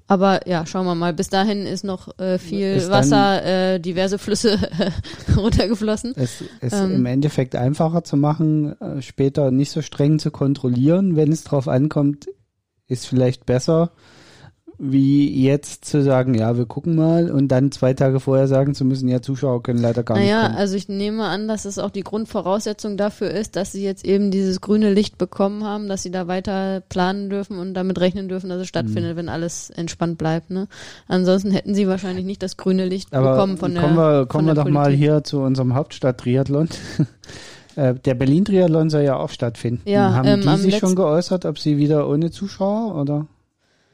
[0.09, 1.13] aber ja, schauen wir mal.
[1.13, 4.59] Bis dahin ist noch äh, viel Ist Wasser, äh, diverse Flüsse
[5.37, 6.13] runtergeflossen.
[6.17, 6.95] es es Ähm.
[6.95, 11.67] im Endeffekt einfacher zu machen, äh, später nicht so streng zu kontrollieren, wenn es drauf
[11.67, 12.29] ankommt,
[12.87, 13.91] ist vielleicht besser,
[14.79, 18.85] wie jetzt zu sagen, ja, wir gucken mal und dann zwei Tage vorher sagen zu
[18.85, 21.89] müssen, ja, Zuschauer können leider gar nicht Naja, also ich nehme an, dass es auch
[21.91, 26.11] die Grundvoraussetzung dafür ist, dass sie jetzt eben dieses grüne Licht bekommen haben, dass sie
[26.11, 29.17] da weiter planen dürfen und damit rechnen dürfen, dass es stattfindet, Mhm.
[29.17, 30.51] wenn alles entspannt bleibt.
[30.51, 30.69] Ne?
[31.09, 34.47] Ansonsten hätten sie wahrscheinlich nicht das grüne Licht Aber bekommen von der kommen wir, kommen
[34.47, 35.05] wir doch mal Politik.
[35.05, 36.69] hier zu unserem Hauptstadt-Triathlon.
[37.79, 39.83] Äh, Der Berlin-Triathlon soll ja auch stattfinden.
[39.85, 43.27] Ja, Haben ähm, die sich schon geäußert, ob sie wieder ohne Zuschauer oder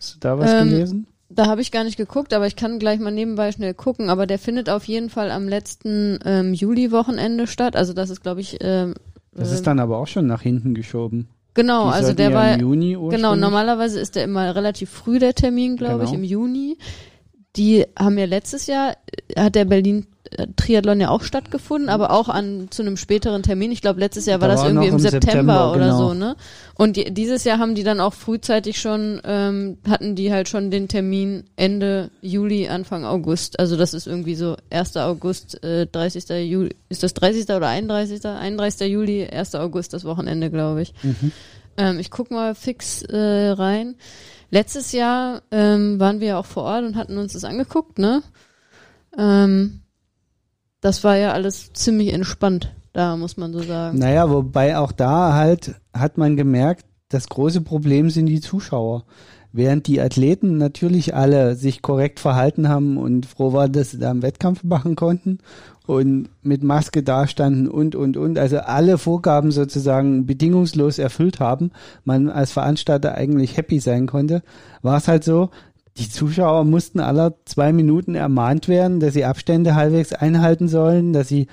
[0.03, 1.07] hast du da was Ähm, gelesen?
[1.29, 4.11] Da habe ich gar nicht geguckt, aber ich kann gleich mal nebenbei schnell gucken.
[4.11, 7.75] Aber der findet auf jeden Fall am letzten ähm, Juli-Wochenende statt.
[7.75, 8.95] Also das ist, glaube ich, ähm,
[9.33, 11.29] Das äh, ist dann aber auch schon nach hinten geschoben.
[11.55, 11.89] genau.
[11.89, 16.05] Die Also der ja war Genau, normalerweise ist der immer relativ früh der Termin, glaube
[16.05, 16.23] ich, Genau.
[16.23, 16.77] im Juni.
[17.57, 18.97] Die haben ja letztes Jahr,
[19.35, 20.07] äh, hat der Berlin
[20.57, 23.71] Triathlon ja auch stattgefunden, aber auch an zu einem späteren Termin.
[23.73, 25.99] Ich glaube, letztes Jahr war Da das war irgendwie im September, September, oder genau.
[25.99, 26.37] so, ne?
[26.75, 30.71] Und die, dieses Jahr haben die dann auch frühzeitig schon, ähm, hatten die halt schon
[30.71, 33.59] den Termin Ende Juli, Anfang August.
[33.59, 34.97] Also das ist irgendwie so 1.
[34.97, 36.29] August, äh, 30.
[36.51, 37.45] Juli, ist das 30.
[37.55, 38.25] oder 31.
[38.25, 38.91] 31.
[38.91, 39.55] Juli, 1.
[39.57, 40.95] August, das Wochenende, glaube ich.
[41.03, 41.33] Mhm.
[41.77, 43.97] Ähm, ich guck mal fix äh, rein.
[44.53, 48.23] Letztes Jahr ähm, waren wir ja auch vor Ort und hatten uns das angeguckt, ne?
[49.17, 49.81] Ähm,
[50.83, 53.99] das war ja alles ziemlich entspannt, da muss man so sagen.
[53.99, 59.07] Naja, wobei auch da halt hat man gemerkt, das große Problem sind die Zuschauer.
[59.53, 64.11] Während die Athleten natürlich alle sich korrekt verhalten haben und froh waren, dass sie da
[64.11, 65.39] einen Wettkampf machen konnten
[65.87, 71.73] und mit Maske dastanden und, und, und, also alle Vorgaben sozusagen bedingungslos erfüllt haben,
[72.05, 74.43] man als Veranstalter eigentlich happy sein konnte,
[74.83, 75.51] war es halt so,
[75.97, 81.29] die Zuschauer mussten aller zwei Minuten ermahnt werden, dass sie Abstände halbwegs einhalten sollen, dass
[81.29, 81.49] sie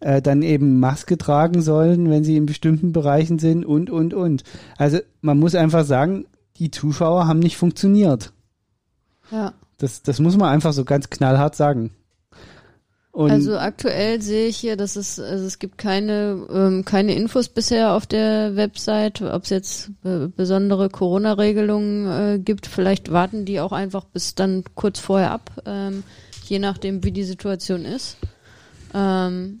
[0.00, 4.44] äh, dann eben Maske tragen sollen, wenn sie in bestimmten Bereichen sind und, und, und.
[4.78, 6.24] Also man muss einfach sagen,
[6.56, 8.32] die Zuschauer haben nicht funktioniert.
[9.30, 9.52] Ja.
[9.78, 11.90] Das, das muss man einfach so ganz knallhart sagen.
[13.12, 17.50] Und also aktuell sehe ich hier, dass es, also es gibt keine, ähm, keine Infos
[17.50, 22.66] bisher auf der Website, ob es jetzt äh, besondere Corona-Regelungen äh, gibt.
[22.66, 26.04] Vielleicht warten die auch einfach bis dann kurz vorher ab, ähm,
[26.44, 28.16] je nachdem, wie die Situation ist.
[28.94, 29.60] Ähm,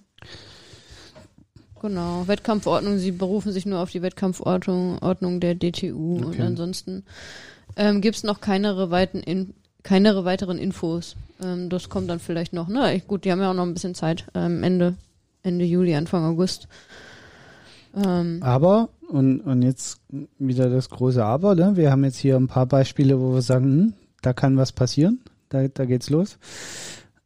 [1.78, 6.42] genau, Wettkampfordnung, sie berufen sich nur auf die Wettkampfordnung Ordnung der DTU und Okay.
[6.42, 7.04] ansonsten
[7.76, 11.16] ähm, gibt es noch keine, weiten in, keine weiteren Infos.
[11.42, 12.68] Ähm, das kommt dann vielleicht noch.
[12.68, 12.94] Ne?
[12.94, 14.26] Ich- Gut, die haben ja auch noch ein bisschen Zeit.
[14.34, 14.94] Ähm, Ende,
[15.42, 16.68] Ende Juli, Anfang August.
[17.94, 20.00] Ähm, Aber, und, und jetzt
[20.38, 21.72] wieder das große Aber, ne?
[21.76, 23.92] wir haben jetzt hier ein paar Beispiele, wo wir sagen, hm,
[24.22, 26.38] da kann was passieren, da, da geht's los.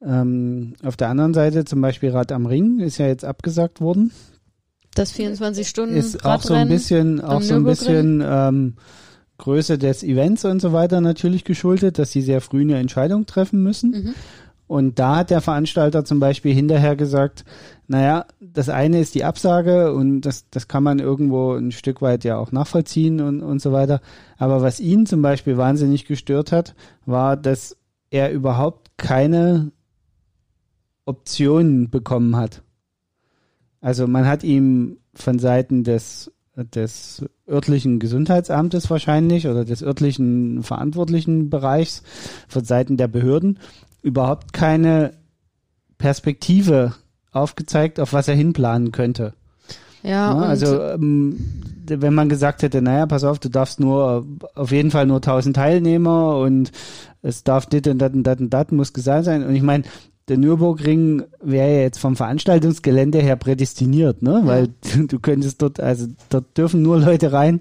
[0.02, 4.10] Ähm, auf der anderen Seite zum Beispiel Rad am Ring ist ja jetzt abgesagt worden.
[4.94, 8.74] das 24 Stunden ist auch so ein bisschen, auch so ein bisschen ähm,
[9.38, 13.62] Größe des Events und so weiter natürlich geschuldet, dass sie sehr früh eine Entscheidung treffen
[13.62, 13.90] müssen.
[13.90, 14.14] Mhm.
[14.68, 17.44] Und da hat der Veranstalter zum Beispiel hinterher gesagt,
[17.86, 22.24] naja, das eine ist die Absage und das, das kann man irgendwo ein Stück weit
[22.24, 24.00] ja auch nachvollziehen und, und so weiter.
[24.38, 27.76] Aber was ihn zum Beispiel wahnsinnig gestört hat, war, dass
[28.10, 29.70] er überhaupt keine
[31.04, 32.62] Optionen bekommen hat.
[33.80, 41.50] Also man hat ihm von Seiten des, des örtlichen Gesundheitsamtes wahrscheinlich oder des örtlichen verantwortlichen
[41.50, 42.02] Bereichs,
[42.48, 43.58] von Seiten der Behörden,
[44.02, 45.12] überhaupt keine
[45.98, 46.94] Perspektive
[47.32, 49.34] aufgezeigt, auf was er hinplanen könnte.
[50.02, 51.36] Ja, Ja, und also ähm,
[51.84, 55.56] wenn man gesagt hätte, naja, pass auf, du darfst nur auf jeden Fall nur 1000
[55.56, 56.70] Teilnehmer und
[57.22, 59.44] es darf dit und dat und dat und dat muss gesagt sein.
[59.44, 59.84] Und ich meine,
[60.28, 64.42] der Nürburgring wäre ja jetzt vom Veranstaltungsgelände her prädestiniert, ne?
[64.44, 67.60] Weil du, du könntest dort, also dort dürfen nur Leute rein,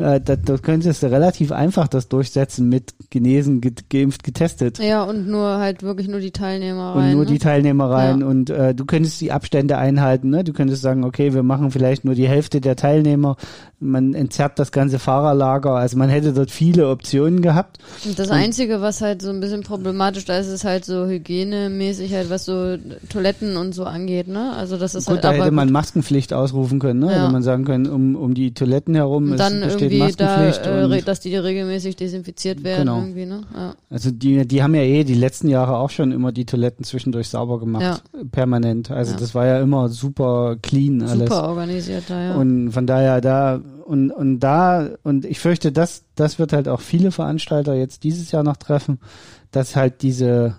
[0.00, 4.78] äh, dort, dort könntest du relativ einfach das durchsetzen mit genesen, ge geimpft, getestet.
[4.78, 7.12] Ja, und nur halt wirklich nur die Teilnehmer Und rein.
[7.12, 7.30] nur ne?
[7.30, 8.26] die Teilnehmer rein Ja.
[8.26, 10.42] und äh, du könntest die Abstände einhalten, ne?
[10.42, 13.36] Du könntest sagen, okay, wir machen vielleicht nur die Hälfte der Teilnehmer,
[13.78, 17.78] man entzerrt das ganze Fahrerlager, also man hätte dort viele Optionen gehabt.
[18.04, 22.12] Und das Einzige, was halt so ein bisschen problematisch da ist, ist halt so hygienemäßig
[22.14, 22.76] halt, was so
[23.08, 24.52] Toiletten und so angeht, ne?
[24.56, 27.06] Also das ist Gut, halt da hätte man Maskenpflicht ausrufen können, ne?
[27.06, 27.22] Ja.
[27.22, 30.48] Hätte man sagen können, um, um die Toiletten herum und ist, besteht irgendwie da,
[30.96, 32.98] äh, dass die regelmäßig desinfiziert werden Genau.
[33.00, 33.42] irgendwie, ne?
[33.54, 33.74] Ja.
[33.90, 37.28] also die, die haben ja eh die letzten Jahre auch schon immer die Toiletten zwischendurch
[37.28, 38.24] sauber gemacht, Ja.
[38.30, 38.90] permanent.
[38.90, 39.18] Also Ja.
[39.18, 41.28] das war ja immer super clean alles.
[41.28, 42.34] Super organisiert da, ja.
[42.36, 46.80] Und von daher da und und da und ich fürchte, das das wird halt auch
[46.80, 49.00] viele Veranstalter jetzt dieses Jahr noch treffen,
[49.50, 50.56] dass halt diese,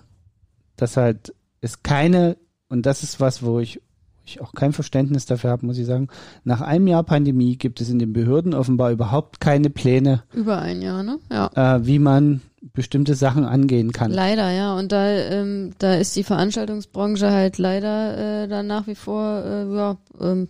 [0.76, 2.36] dass halt es keine
[2.68, 3.80] und das ist was, wo ich
[4.24, 6.08] ich auch kein Verständnis dafür habe, muss ich sagen.
[6.44, 10.80] Nach einem Jahr Pandemie gibt es in den Behörden offenbar überhaupt keine Pläne, Über ein
[10.82, 11.18] Jahr, ne?
[11.30, 11.50] Ja.
[11.76, 12.40] äh, wie man
[12.74, 14.12] bestimmte Sachen angehen kann.
[14.12, 14.76] Leider, ja.
[14.76, 19.74] Und da, ähm, da ist die Veranstaltungsbranche halt leider äh, da nach wie vor, äh,
[19.74, 20.46] ja, ähm,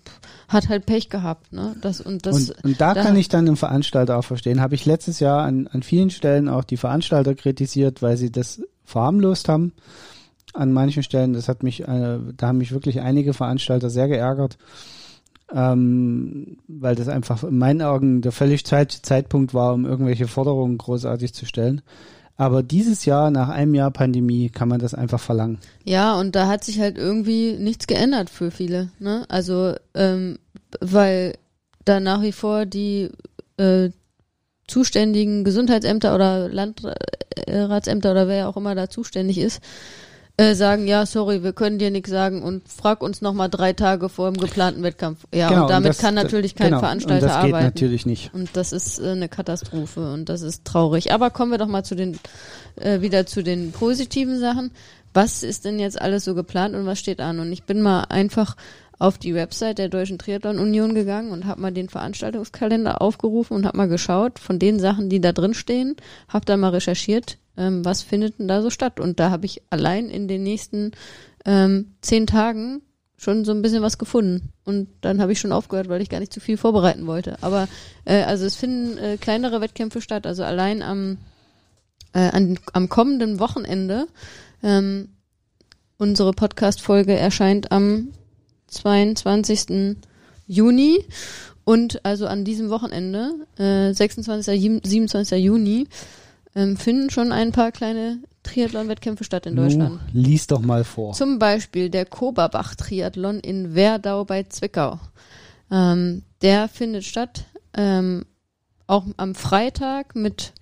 [0.49, 1.75] hat halt Pech gehabt, ne?
[1.81, 2.51] Das und das.
[2.51, 4.61] und, und da, da- kann ich dann den Veranstalter auch verstehen.
[4.61, 8.61] Habe ich letztes Jahr an, an vielen Stellen auch die Veranstalter kritisiert, weil sie das
[8.85, 9.73] verharmlost haben.
[10.53, 14.59] An manchen Stellen, das hat mich, äh, da haben mich wirklich einige Veranstalter sehr geärgert,
[15.53, 20.79] ähm, weil das einfach in meinen Augen der völlig falsche Zeitpunkt war, um irgendwelche Forderungen
[20.79, 21.83] großartig zu stellen.
[22.37, 25.59] Aber dieses Jahr, nach einem Jahr Pandemie, kann man das einfach verlangen.
[25.85, 29.25] Ja, und da hat sich halt irgendwie nichts geändert für viele, ne?
[29.29, 30.39] Also, ähm,
[30.81, 31.35] weil
[31.85, 33.11] da nach wie vor die
[33.59, 33.91] äh,
[34.67, 39.61] zuständigen Gesundheitsämter oder Landratsämter oder wer auch immer da zuständig ist,
[40.39, 44.09] äh, sagen, ja, sorry, wir können dir nichts sagen und frag uns nochmal drei Tage
[44.09, 45.27] vor dem geplanten Wettkampf.
[45.33, 47.65] Ja, Genau, und damit das- kann natürlich kein genau, Veranstalter und das geht arbeiten.
[47.67, 48.33] natürlich nicht.
[48.33, 51.13] Und das ist äh, eine Katastrophe und das ist traurig.
[51.13, 52.19] Aber kommen wir doch mal zu den
[52.77, 54.71] äh, wieder zu den positiven Sachen.
[55.13, 57.41] Was ist denn jetzt alles so geplant und was steht an?
[57.41, 58.57] Und ich bin mal einfach
[58.99, 63.67] auf die Website der Deutschen Triathlon Union gegangen und habe mal den Veranstaltungskalender aufgerufen und
[63.67, 65.97] habe mal geschaut von den Sachen, die da drin stehen,
[66.29, 69.01] habe da mal recherchiert, ähm, was findet denn da so statt.
[69.01, 70.93] Und da habe ich allein in den nächsten
[71.45, 72.83] ähm, zehn Tagen
[73.17, 74.53] schon so ein bisschen was gefunden.
[74.65, 77.37] Und dann habe ich schon aufgehört, weil ich gar nicht zu viel vorbereiten wollte.
[77.41, 77.69] Aber
[78.05, 80.27] äh, also es finden äh, kleinere Wettkämpfe statt.
[80.27, 81.19] Also allein am,
[82.13, 84.07] äh, an, am kommenden Wochenende.
[84.63, 85.09] Ähm,
[85.99, 88.09] unsere Podcast-Folge erscheint am
[88.69, 89.97] 22.
[90.47, 91.05] Juni.
[91.65, 94.61] Und also an diesem Wochenende, äh, 26.
[94.61, 95.39] Jem- 27.
[95.45, 95.87] Juni,
[96.57, 100.01] ähm, finden schon ein paar kleine Triathlon-Wettkämpfe statt in Deutschland.
[100.13, 101.13] Nu, lies doch mal vor.
[101.13, 104.99] Zum Beispiel der Koberbach-Triathlon in Werdau bei Zwickau.
[105.71, 107.45] Ähm, der findet statt
[107.75, 108.27] ähm,
[108.89, 110.53] auch am Freitag mit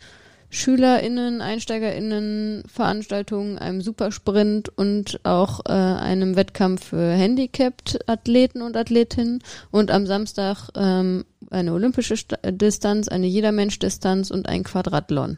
[0.50, 9.92] SchülerInnen, EinsteigerInnen, Veranstaltungen, einem Supersprint und auch äh, einem Wettkampf für Handicapped-Athleten und Athletinnen und
[9.92, 15.36] am Samstag ähm, eine olympische Sta Distanz, eine Jedermensch-Distanz und ein Quadrathlon.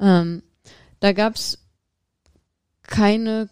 [0.00, 0.42] Ähm,
[1.00, 1.58] da gab's
[2.82, 3.50] keine,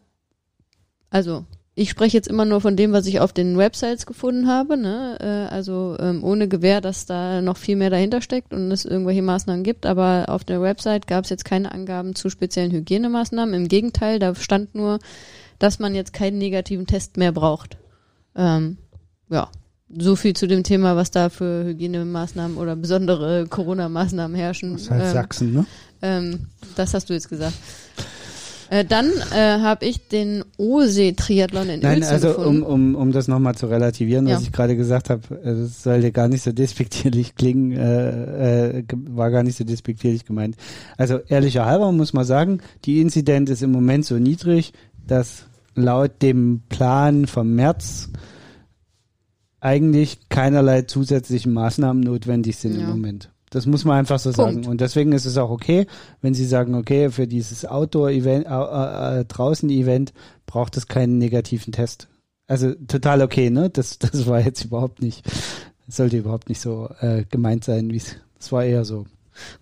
[1.10, 1.44] also
[1.76, 5.18] ich spreche jetzt immer nur von dem, was ich auf den Websites gefunden habe, ne?
[5.20, 9.22] Äh, also ähm, ohne Gewähr, dass da noch viel mehr dahinter steckt und es irgendwelche
[9.22, 13.54] Maßnahmen gibt, aber auf der Website gab es jetzt keine Angaben zu speziellen Hygienemaßnahmen.
[13.54, 15.00] Im Gegenteil, da stand nur,
[15.58, 17.76] dass man jetzt keinen negativen Test mehr braucht.
[18.36, 18.78] Ähm,
[19.28, 19.48] ja,
[19.96, 24.74] so viel zu dem Thema, was da für Hygienemaßnahmen oder besondere Corona-Maßnahmen herrschen.
[24.74, 25.66] Das halt Ähm, Sachsen, ne?
[26.02, 27.54] ähm, das hast du jetzt gesagt.
[28.74, 32.62] Äh, dann äh, habe ich den Osee-Triathlon in Nein, Uelzen also um, gefunden.
[32.64, 34.34] um, um das nochmal zu relativieren, Ja.
[34.34, 38.84] was ich gerade gesagt habe, äh, das sollte gar nicht so despektierlich klingen, äh, äh,
[39.10, 40.56] war gar nicht so despektierlich gemeint.
[40.96, 44.72] Also ehrlicher halber muss man sagen, die Inzidenz ist im Moment so niedrig,
[45.06, 45.44] dass
[45.76, 48.10] laut dem Plan vom März
[49.60, 52.86] eigentlich keinerlei zusätzlichen Maßnahmen notwendig sind im Ja.
[52.88, 53.30] Moment.
[53.54, 54.54] Das muss man einfach so Punkt.
[54.54, 54.66] sagen.
[54.66, 55.86] Und deswegen ist es auch okay,
[56.22, 60.12] wenn Sie sagen, okay, für dieses Outdoor-Event, äh, äh, draußen-Event
[60.44, 62.08] braucht es keinen negativen Test.
[62.48, 63.70] Also total okay, ne?
[63.70, 65.24] Das, das war jetzt überhaupt nicht,
[65.86, 69.06] sollte überhaupt nicht so äh, gemeint sein, wie es, das war eher so.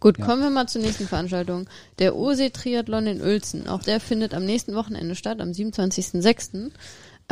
[0.00, 0.24] Gut, ja.
[0.24, 1.68] kommen wir mal zur nächsten Veranstaltung.
[1.98, 3.68] Der Osee-Triathlon in Uelzen.
[3.68, 6.70] Auch der findet am nächsten Wochenende statt, am 27.06.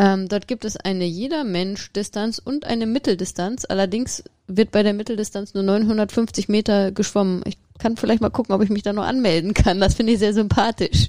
[0.03, 3.67] Ähm, dort gibt es eine Jeder-Mensch-Distanz und eine Mitteldistanz.
[3.69, 7.43] Allerdings wird bei der Mitteldistanz nur 950 Meter geschwommen.
[7.47, 9.79] Ich kann vielleicht mal gucken, ob ich mich da noch anmelden kann.
[9.81, 11.09] Das finde ich sehr sympathisch.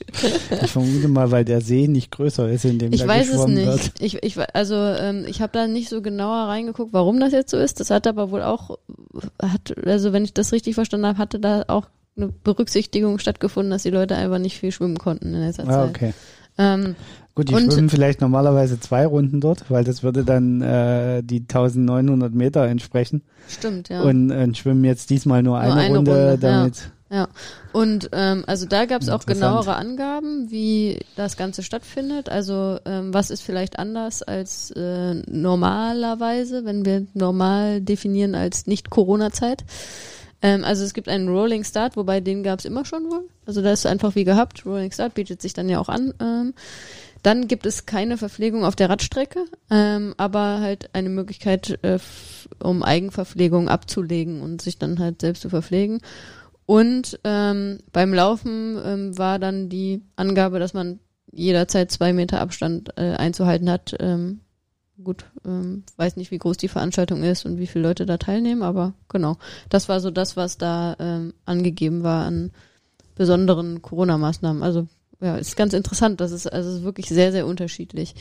[0.62, 3.32] Ich vermute mal, weil der See nicht größer ist, in dem Ich da weiß es
[3.32, 3.67] geschwommen nicht.
[3.67, 3.91] wird.
[4.01, 7.58] Ich, ich, also ähm, ich habe da nicht so genauer reingeguckt, warum das jetzt so
[7.58, 7.80] ist.
[7.80, 8.77] Das hat aber wohl auch,
[9.41, 13.84] hat, also wenn ich das richtig verstanden habe, hatte da auch eine Berücksichtigung stattgefunden, dass
[13.84, 15.89] die Leute einfach nicht viel schwimmen konnten in letzter Ah, Zeit.
[15.89, 16.13] okay.
[16.58, 16.96] Ähm,
[17.34, 21.40] Gut, die Und- schwimmen vielleicht normalerweise zwei Runden dort, weil das würde dann äh, die
[21.40, 23.22] 1900 Meter entsprechen.
[23.48, 24.02] stimmt, ja.
[24.02, 26.38] Und äh, schwimmen jetzt diesmal nur, eine, eine Runde, Runde, ja.
[26.38, 26.92] damit.
[27.10, 27.28] Ja,
[27.74, 32.30] und ähm, also da gab es auch genauere Angaben, wie das Ganze stattfindet.
[32.30, 38.90] Also ähm, was ist vielleicht anders als äh, normalerweise, wenn wir normal definieren als nicht
[38.90, 39.66] Corona-Zeit.
[40.41, 43.27] Ähm, also es gibt einen Rolling Start, wobei den gab es immer schon wohl.
[43.45, 44.65] Also das ist einfach wie gehabt.
[44.65, 46.13] Rolling Start bietet sich dann ja auch an.
[46.19, 46.54] Ähm,
[47.23, 51.99] dann gibt es keine Verpflegung auf der Radstrecke, ähm, aber halt eine Möglichkeit, äh,
[52.60, 56.01] um Eigenverpflegung abzulegen und sich dann halt selbst zu verpflegen.
[56.65, 60.99] Und ähm, beim Laufen ähm, war dann die Angabe, dass man
[61.32, 63.95] jederzeit zwei Meter Abstand äh, einzuhalten hat.
[63.99, 64.41] Ähm,
[65.04, 68.64] gut, ähm, weiß nicht, wie groß die Veranstaltung ist und wie viele Leute da teilnehmen,
[68.64, 69.38] aber genau,
[69.70, 72.52] das war so das, was da ähm, angegeben war an
[73.16, 74.64] besonderen Corona-Maßnahmen.
[74.64, 74.88] Also
[75.22, 76.20] ja, ist ganz interessant.
[76.20, 78.16] Das ist also wirklich sehr, sehr unterschiedlich.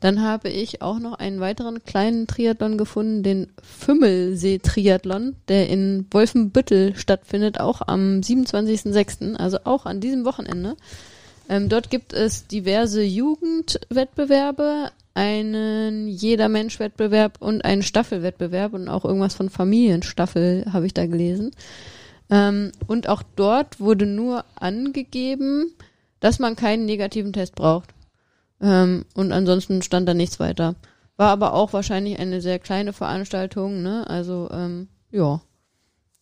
[0.00, 6.96] Dann habe ich auch noch einen weiteren kleinen Triathlon gefunden, den Fümmelsee-Triathlon, der in Wolfenbüttel
[6.96, 10.76] stattfindet, auch am 27.06., also auch an diesem Wochenende.
[11.50, 19.50] Ähm, dort gibt es diverse Jugendwettbewerbe, einen Jeder-Mensch-Wettbewerb und einen Staffelwettbewerb und auch irgendwas von
[19.50, 21.50] Familienstaffel habe ich da gelesen.
[22.30, 25.72] Ähm, und auch dort wurde nur angegeben,
[26.20, 27.90] dass man keinen negativen Test braucht.
[28.60, 30.76] Ähm, und ansonsten stand da nichts weiter.
[31.16, 34.08] War aber auch wahrscheinlich eine sehr kleine Veranstaltung, ne?
[34.08, 35.40] Also, ähm, ja.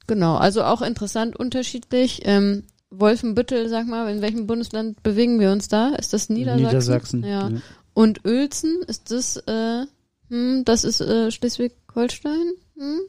[0.07, 2.23] Genau, also auch interessant, unterschiedlich.
[2.25, 5.91] Ähm, Wolfenbüttel, sag mal, in welchem Bundesland bewegen wir uns da?
[5.91, 6.67] Ist das Niedersachsen?
[6.67, 7.25] Niedersachsen.
[7.25, 7.51] Ja.
[7.99, 9.85] Und Uelzen, ist das, äh,
[10.29, 12.53] hm, das ist äh, Schleswig-Holstein?
[12.77, 13.01] Hm?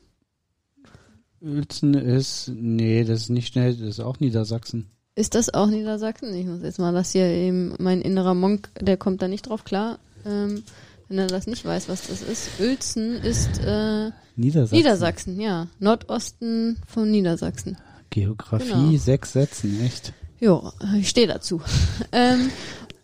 [1.42, 4.90] Uelzen ist, nee, das ist nicht schnell, das ist auch Niedersachsen.
[5.14, 6.34] Ist das auch Niedersachsen?
[6.34, 9.64] Ich muss jetzt mal das hier eben, mein innerer Monk, der kommt da nicht drauf
[9.64, 10.64] klar, ähm,
[11.08, 12.50] wenn er das nicht weiß, was das ist.
[12.60, 14.76] Uelzen ist äh, Niedersachsen.
[14.76, 15.68] Niedersachsen, ja.
[15.78, 17.78] Nordosten von Niedersachsen.
[18.10, 18.98] Geografie, Genau.
[18.98, 20.14] sechs Sätzen, echt.
[20.40, 21.62] Jo, ich stehe dazu.
[22.12, 22.50] ähm,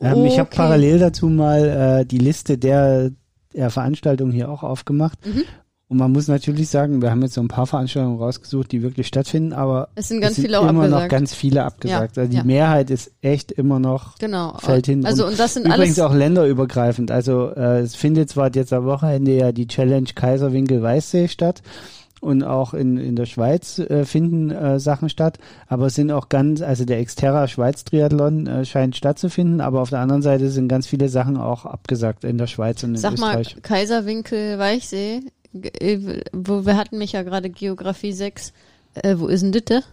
[0.01, 0.57] Ähm, Ich habe okay.
[0.57, 3.11] parallel dazu mal äh, die Liste der,
[3.53, 5.17] der Veranstaltungen hier auch aufgemacht.
[5.25, 5.43] Mhm.
[5.87, 9.05] Und man muss natürlich sagen, wir haben jetzt so ein paar Veranstaltungen rausgesucht, die wirklich
[9.05, 11.11] stattfinden, aber Es sind ganz es sind viele immer noch abgesagt.
[11.11, 12.17] ganz viele abgesagt.
[12.17, 12.43] Ja, also die ja.
[12.43, 14.57] Mehrheit ist echt immer noch Genau.
[14.57, 15.05] fällt hin.
[15.05, 17.11] Also und das sind übrigens auch länderübergreifend.
[17.11, 21.61] Also äh, es findet zwar jetzt am Wochenende ja die Challenge Kaiserwinkel Weißsee statt
[22.25, 26.27] und auch in, in der Schweiz äh, finden äh, Sachen statt, aber es sind auch
[26.27, 30.67] ganz, also der Xterra Schweiz Triathlon äh, scheint stattzufinden, aber auf der anderen Seite sind
[30.67, 33.61] ganz viele Sachen auch abgesagt in der Schweiz und in Sag mal, Österreich.
[33.61, 35.21] Kaiserwinkel, Weichsee,
[35.53, 38.53] äh, wo wir hatten mich ja gerade Geografie 6.
[38.95, 39.83] Äh, wo ist denn das?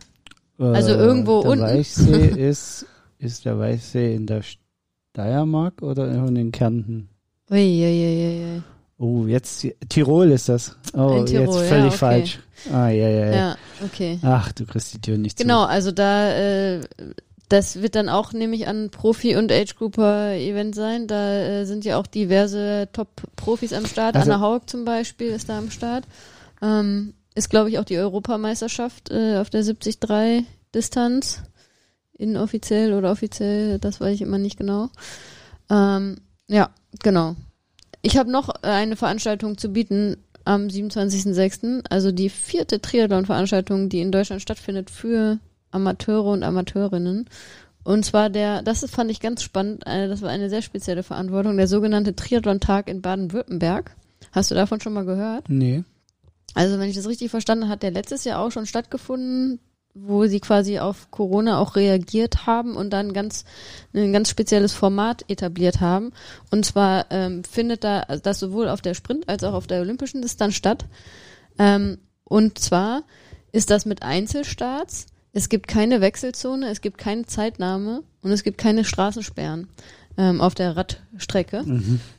[0.58, 1.64] also irgendwo der unten.
[1.64, 2.86] Weichsee ist,
[3.18, 7.08] ist der Weichsee in der Steiermark oder in den Kärnten?
[7.50, 8.62] Uiuiuiui.
[9.02, 10.76] Oh, jetzt Tirol ist das.
[10.92, 11.96] Oh, Tirol, jetzt ja, völlig okay.
[11.96, 12.38] falsch.
[12.72, 13.32] Ah, ja, ja, ja.
[13.34, 14.20] Ja, okay.
[14.22, 16.80] Ach, du kriegst die Tür nicht Genau, also da, äh,
[17.48, 21.08] das wird dann auch, nehme ich an, Profi- und Age-Grouper-Event sein.
[21.08, 24.14] Da äh, sind ja auch diverse Top-Profis am Start.
[24.14, 26.04] Also- Anna Haug zum Beispiel ist da am Start.
[26.62, 31.42] Ähm, ist, glaube ich, auch die Europameisterschaft äh, auf der 73-Distanz.
[32.12, 34.90] Inoffiziell oder offiziell, das weiß ich immer nicht genau.
[35.68, 36.70] Ähm, ja,
[37.02, 37.34] genau.
[38.02, 44.10] Ich habe noch eine Veranstaltung zu bieten am 27.06., also die vierte Triathlon-Veranstaltung, die in
[44.10, 45.38] Deutschland stattfindet für
[45.70, 47.28] Amateure und Amateurinnen.
[47.84, 51.56] Und zwar der, das fand ich ganz spannend, äh, das war eine sehr spezielle Verantwortung,
[51.56, 53.96] der sogenannte Triathlon-Tag in Baden-Württemberg.
[54.32, 55.48] Hast du davon schon mal gehört?
[55.48, 55.84] Nee.
[56.54, 59.58] Also, wenn ich das richtig verstanden habe, hat der letztes Jahr auch schon stattgefunden,
[59.94, 63.44] wo sie quasi auf Corona auch reagiert haben und dann ganz
[63.92, 66.12] ein ganz spezielles Format etabliert haben.
[66.50, 70.22] Und zwar ähm, findet da das sowohl auf der Sprint als auch auf der olympischen
[70.22, 70.86] Distanz statt.
[71.58, 73.02] Ähm, und zwar
[73.52, 75.06] ist das mit Einzelstarts.
[75.34, 79.68] Es gibt keine Wechselzone, es gibt keine Zeitnahme und es gibt keine Straßensperren
[80.16, 81.64] ähm, auf der Radstrecke.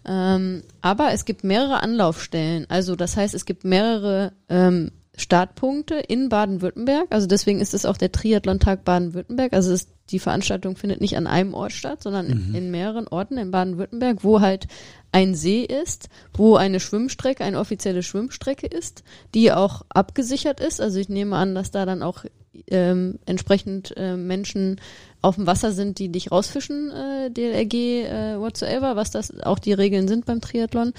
[0.06, 2.66] Ähm, aber es gibt mehrere Anlaufstellen.
[2.70, 7.08] Also das heißt, es gibt mehrere ähm, Startpunkte in Baden-Württemberg.
[7.12, 9.54] Also deswegen ist es auch der Triathlon-Tag Baden-Württemberg.
[9.54, 13.38] Also es, die Veranstaltung findet nicht an einem Ort statt, sondern in, in mehreren Orten
[13.38, 14.67] in Baden-Württemberg, wo halt
[15.12, 19.04] ein See ist, wo eine Schwimmstrecke, eine offizielle Schwimmstrecke ist,
[19.36, 20.82] die auch abgesichert ist.
[20.82, 22.26] Also ich nehme an, dass da dann auch
[22.68, 24.80] ähm, entsprechend äh, Menschen
[25.22, 29.74] auf dem Wasser sind, die dich rausfischen, äh, DLRG, äh, whatsoever, was das auch die
[29.74, 30.94] Regeln sind beim Triathlon,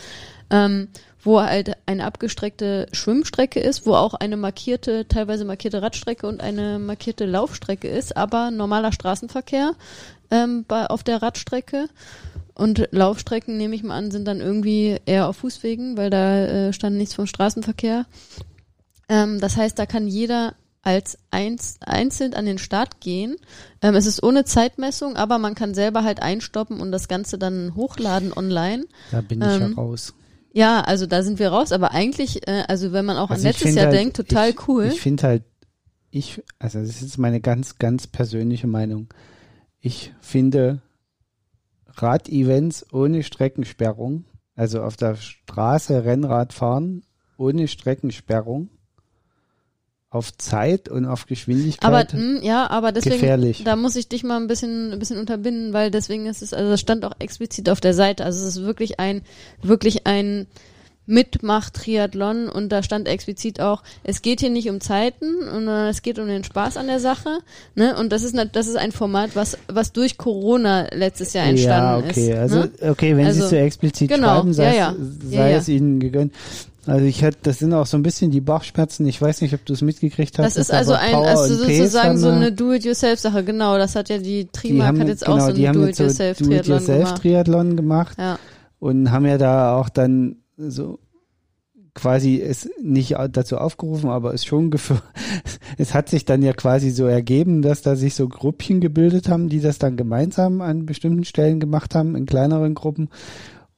[0.51, 0.89] ähm,
[1.23, 6.79] wo halt eine abgestreckte Schwimmstrecke ist, wo auch eine markierte, teilweise markierte Radstrecke und eine
[6.79, 9.73] markierte Laufstrecke ist, aber normaler Straßenverkehr
[10.31, 11.89] ähm, bei, auf der Radstrecke.
[12.55, 16.73] Und Laufstrecken, nehme ich mal an, sind dann irgendwie eher auf Fußwegen, weil da äh,
[16.73, 18.07] stand nichts vom Straßenverkehr.
[19.09, 20.55] Ähm, das heißt, da kann jeder
[20.85, 23.37] als eins, einzeln an den Start gehen.
[23.83, 27.75] Ähm, es ist ohne Zeitmessung, aber man kann selber halt einstoppen und das Ganze dann
[27.75, 28.85] hochladen online.
[29.11, 30.15] Da bin ich Ähm, ja raus.
[30.53, 33.53] Ja, also da sind wir raus, aber eigentlich, äh, also wenn man auch Also an
[33.53, 34.85] letztes Jahr halt, denkt, total ich, cool.
[34.87, 35.43] Ich finde halt,
[36.11, 39.13] ich, also das ist jetzt meine ganz, ganz persönliche Meinung.
[39.81, 40.81] Ich finde
[41.97, 47.03] Radevents ohne Streckensperrung, also auf der Straße Rennrad fahren
[47.37, 48.69] ohne Streckensperrung,
[50.15, 53.63] auf Zeit und auf aber Geschwindigkeit mh, ja, aber deswegen, gefährlich.
[53.65, 56.71] da muss ich dich mal ein bisschen, ein bisschen unterbinden, weil deswegen ist es, also
[56.71, 58.25] das stand auch explizit auf der Seite.
[58.25, 59.23] Also es ist wirklich ein,
[59.63, 60.47] wirklich ein
[61.07, 66.19] Mitmach-Triathlon und da stand explizit auch, es geht hier nicht um Zeiten, sondern es geht
[66.19, 67.41] um den Spaß an der Sache.
[67.75, 67.97] Ne?
[67.99, 72.05] Und das ist, nat- das ist ein Format, was, was durch Corona letztes Jahr entstanden
[72.05, 72.31] ja, okay.
[72.33, 72.39] ist.
[72.39, 72.71] Also, ne?
[72.83, 74.95] okay, wenn Sie Also, es so explizit genau, schreiben, sei, ja, ja.
[75.31, 75.57] sei ja.
[75.59, 76.33] es Ihnen gegönnt.
[76.87, 79.07] Also ich hatte, das sind auch so ein bisschen die Bauchschmerzen.
[79.07, 80.45] Ich weiß nicht, ob du es mitgekriegt hast.
[80.45, 83.79] Das ist also ein, Power also sozusagen so eine Do-it-yourself-Sache, genau.
[83.79, 85.87] Das hat ja die die Trimark haben, hat jetzt genau, auch so die ein haben
[85.87, 86.89] jetzt so Do-it-yourself-Triathlon gemacht.
[86.89, 88.39] Do-it-yourself-Triathlon gemacht Ja.
[88.79, 90.99] und haben ja da auch dann so
[91.95, 95.03] quasi es nicht dazu aufgerufen, aber es schon geführt.
[95.77, 99.49] Es hat sich dann ja quasi so ergeben, dass da sich so Gruppchen gebildet haben,
[99.49, 103.09] die das dann gemeinsam an bestimmten Stellen gemacht haben, in kleineren Gruppen.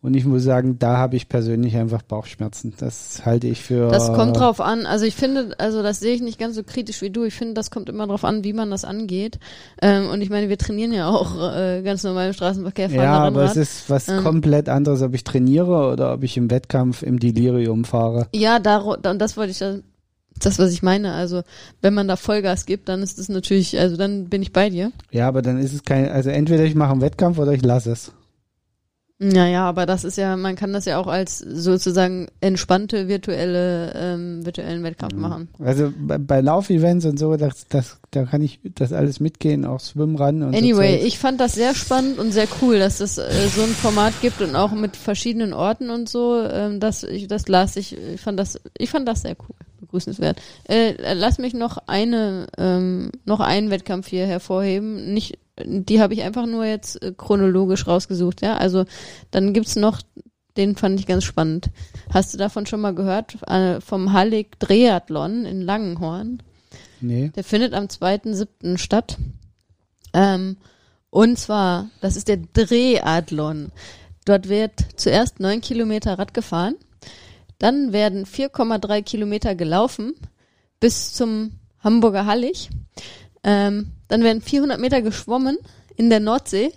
[0.07, 2.73] Und ich muss sagen, da habe ich persönlich einfach Bauchschmerzen.
[2.79, 3.89] Das halte ich für.
[3.89, 4.87] Das kommt drauf an.
[4.87, 7.25] Also ich finde, also das sehe ich nicht ganz so kritisch wie du.
[7.25, 9.41] Ich finde, das kommt immer drauf an, wie man das angeht.
[9.83, 12.89] Ähm, und ich meine, wir trainieren ja auch äh, ganz normal im Straßenverkehr.
[12.89, 14.23] fahren Ja, da aber es ist was Ähm.
[14.23, 18.29] komplett anderes, ob ich trainiere oder ob ich im Wettkampf im Delirium fahre.
[18.33, 19.75] Ja, dar und das wollte ich ja,
[20.39, 21.15] das, was ich meine.
[21.15, 21.43] Also
[21.83, 24.93] wenn man da Vollgas gibt, dann ist das natürlich, also dann bin ich bei dir.
[25.11, 27.91] Ja, aber dann ist es kein, also entweder ich mache einen Wettkampf oder ich lasse
[27.91, 28.13] es.
[29.19, 34.45] Naja, aber das ist ja, man kann das ja auch als sozusagen entspannte virtuelle, ähm,
[34.45, 35.49] virtuellen Wettkampf machen.
[35.59, 39.81] Also bei, bei Laufevents und so, das, das, da kann ich das alles mitgehen, auch
[39.81, 41.07] Schwimmran und Anyway, so.
[41.07, 44.43] Ich fand das sehr spannend und sehr cool, dass es äh, so ein Format gibt
[44.43, 46.43] und auch mit verschiedenen Orten und so.
[46.43, 50.43] Ähm, das, ich, das las ich, ich fand das, ich fand das sehr cool, begrüßenswert.
[50.69, 55.15] Äh, lass mich noch eine, ähm, noch einen Wettkampf hier hervorheben.
[55.15, 58.43] Nicht, die habe ich einfach nur jetzt äh, chronologisch rausgesucht.
[58.43, 58.85] Ja, also
[59.31, 60.01] dann gibt's noch,
[60.57, 61.71] den fand ich ganz spannend.
[62.13, 63.37] Hast du davon schon mal gehört?
[63.49, 66.43] Äh, vom Hallig Triathlon in Langenhorn.
[67.01, 67.31] Nee.
[67.35, 68.79] Der findet am 2.7.
[68.79, 69.19] statt.
[70.13, 70.57] Ähm,
[71.11, 73.73] und zwar, das ist der Drehathlon.
[74.25, 76.75] Dort wird zuerst neun Kilometer Rad gefahren,
[77.59, 80.15] dann werden 4,3 Kilometer gelaufen
[80.81, 82.69] bis zum Hamburger Hallig.
[83.47, 85.57] Ähm, dann werden 400 Meter geschwommen
[85.97, 86.73] in der Nordsee.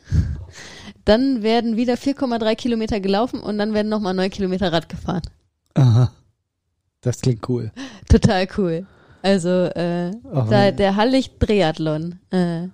[1.03, 5.23] Dann werden wieder 4,3 Kilometer gelaufen und dann werden nochmal neun Kilometer Rad gefahren.
[5.73, 6.11] Aha.
[7.01, 7.71] Das klingt cool.
[8.07, 8.85] Total cool.
[9.23, 10.11] Also äh,
[10.49, 12.19] da, der Hallig Triathlon.
[12.29, 12.67] Äh,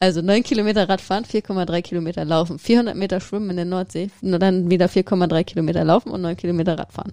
[0.00, 4.70] also neun Kilometer Radfahren, 4,3 Kilometer laufen, 400 Meter schwimmen in der Nordsee, nur dann
[4.70, 7.12] wieder 4,3 Kilometer laufen und neun Kilometer Radfahren.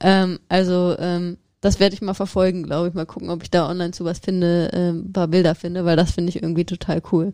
[0.00, 1.36] Ähm, also ähm,
[1.66, 2.94] das werde ich mal verfolgen, glaube ich.
[2.94, 5.96] Mal gucken, ob ich da online zu was finde, äh, ein paar Bilder finde, weil
[5.96, 7.32] das finde ich irgendwie total cool.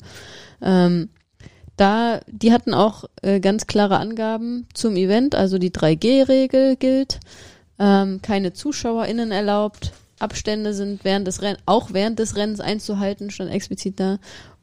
[0.62, 1.10] Ähm,
[1.76, 7.20] da, die hatten auch äh, ganz klare Angaben zum Event, also die 3G-Regel gilt,
[7.78, 13.50] ähm, keine ZuschauerInnen erlaubt, Abstände sind während des Renn auch während des Rennens einzuhalten, stand
[13.50, 14.18] explizit da.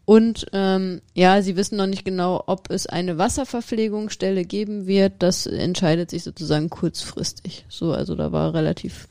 [0.06, 5.14] Und ähm, ja, sie wissen noch nicht genau, ob es eine Wasserverpflegungsstelle geben wird.
[5.20, 7.66] Das entscheidet sich sozusagen kurzfristig.
[7.70, 9.08] So, also da war relativ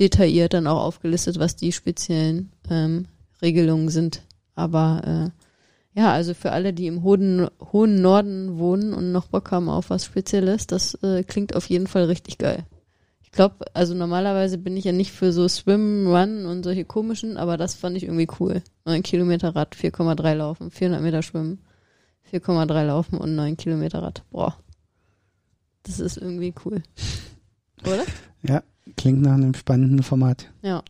[0.00, 3.06] detailliert dann auch aufgelistet, was die speziellen ähm,
[3.42, 4.22] Regelungen sind.
[4.54, 9.50] Aber äh, ja, also für alle, die im hohen, hohen Norden wohnen und noch Bock
[9.50, 12.64] haben auf was Spezielles, das äh, klingt auf jeden Fall richtig geil.
[13.22, 17.36] Ich glaube, also normalerweise bin ich ja nicht für so Swim, Run und solche komischen,
[17.36, 18.62] aber das fand ich irgendwie cool.
[18.86, 21.60] 9 Kilometer Rad, 4,3 laufen, 400 Meter schwimmen,
[22.32, 24.24] 4,3 laufen und 9 Kilometer Rad.
[24.30, 24.56] Boah.
[25.84, 26.82] Das ist irgendwie cool.
[27.86, 28.04] Oder?
[28.42, 28.62] Ja,
[28.96, 30.48] klingt nach einem spannenden Format.
[30.62, 30.82] Ja.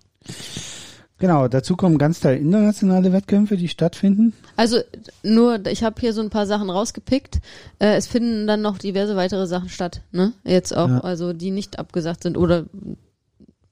[1.19, 4.33] Genau, dazu kommen ganz Teil internationale Wettkämpfe, die stattfinden.
[4.57, 4.79] Also
[5.23, 7.41] nur, ich habe hier so ein paar Sachen rausgepickt.
[7.79, 10.33] Äh, es finden dann noch diverse weitere Sachen statt, ne?
[10.45, 11.01] Jetzt auch, Ja.
[11.01, 12.65] also die nicht abgesagt sind oder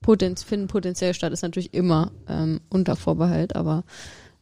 [0.02, 3.84] Potenz finden potenziell statt, ist natürlich immer ähm, unter Vorbehalt, aber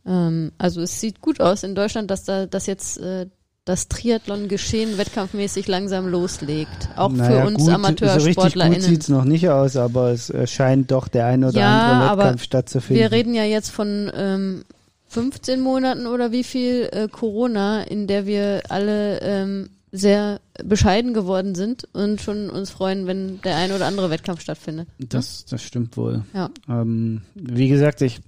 [0.05, 3.27] ähm, also es sieht gut aus in Deutschland, dass da dass jetzt äh,
[3.67, 6.89] das Triathlon-Geschehen wettkampfmäßig langsam loslegt.
[6.97, 8.79] Auch naja, für uns gut, So richtig AmateursportlerInnen.
[8.79, 12.23] gut sieht's noch nicht aus, aber es scheint doch der ein oder Ja, andere aber
[12.23, 13.03] Wettkampf stattzufinden.
[13.03, 14.65] Wir reden ja jetzt von ähm,
[15.09, 21.57] 15 Monaten oder wie viel äh, Corona, in der wir alle ähm, sehr bescheiden geworden
[21.57, 24.87] sind und schon uns freuen, wenn der ein oder andere Wettkampf stattfindet.
[25.01, 26.23] Das, das stimmt wohl.
[26.35, 26.51] Ja.
[26.69, 28.21] Ähm, wie gesagt, ich,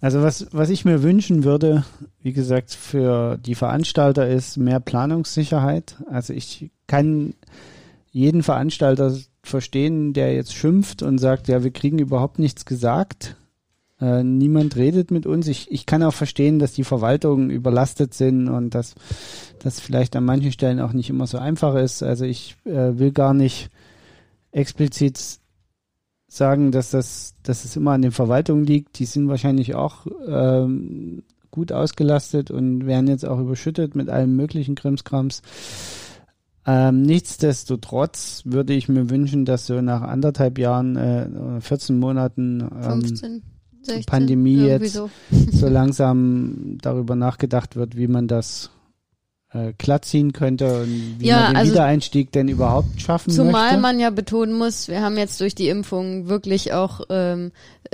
[0.00, 1.84] also was, was ich mir wünschen würde,
[2.22, 5.96] wie gesagt, für die Veranstalter ist mehr Planungssicherheit.
[6.10, 7.34] Also ich kann
[8.10, 13.36] jeden Veranstalter verstehen, der jetzt schimpft und sagt, ja, wir kriegen überhaupt nichts gesagt.
[14.00, 15.46] Äh, niemand redet mit uns.
[15.48, 18.94] Ich, ich kann auch verstehen, dass die Verwaltungen überlastet sind und dass
[19.58, 22.02] das vielleicht an manchen Stellen auch nicht immer so einfach ist.
[22.02, 23.70] Also ich äh, will gar nicht
[24.52, 25.39] explizit
[26.30, 28.98] sagen, dass das, dass es immer an den Verwaltungen liegt.
[28.98, 34.76] Die sind wahrscheinlich auch ähm, gut ausgelastet und werden jetzt auch überschüttet mit allem möglichen
[34.76, 35.42] Krimskrams.
[36.66, 43.00] Ähm, nichtsdestotrotz würde ich mir wünschen, dass so nach anderthalb Jahren, äh, 14 Monaten ähm,
[43.00, 43.42] 15,
[43.82, 45.10] 16, Pandemie jetzt so.
[45.30, 48.70] so langsam darüber nachgedacht wird, wie man das
[49.52, 53.64] äh, glatt ziehen könnte und wie Ja, man den also- Wiedereinstieg denn überhaupt schaffen Zumal
[53.72, 53.80] möchte.
[53.80, 57.50] man ja betonen muss, wir haben jetzt durch die Impfung wirklich auch ähm,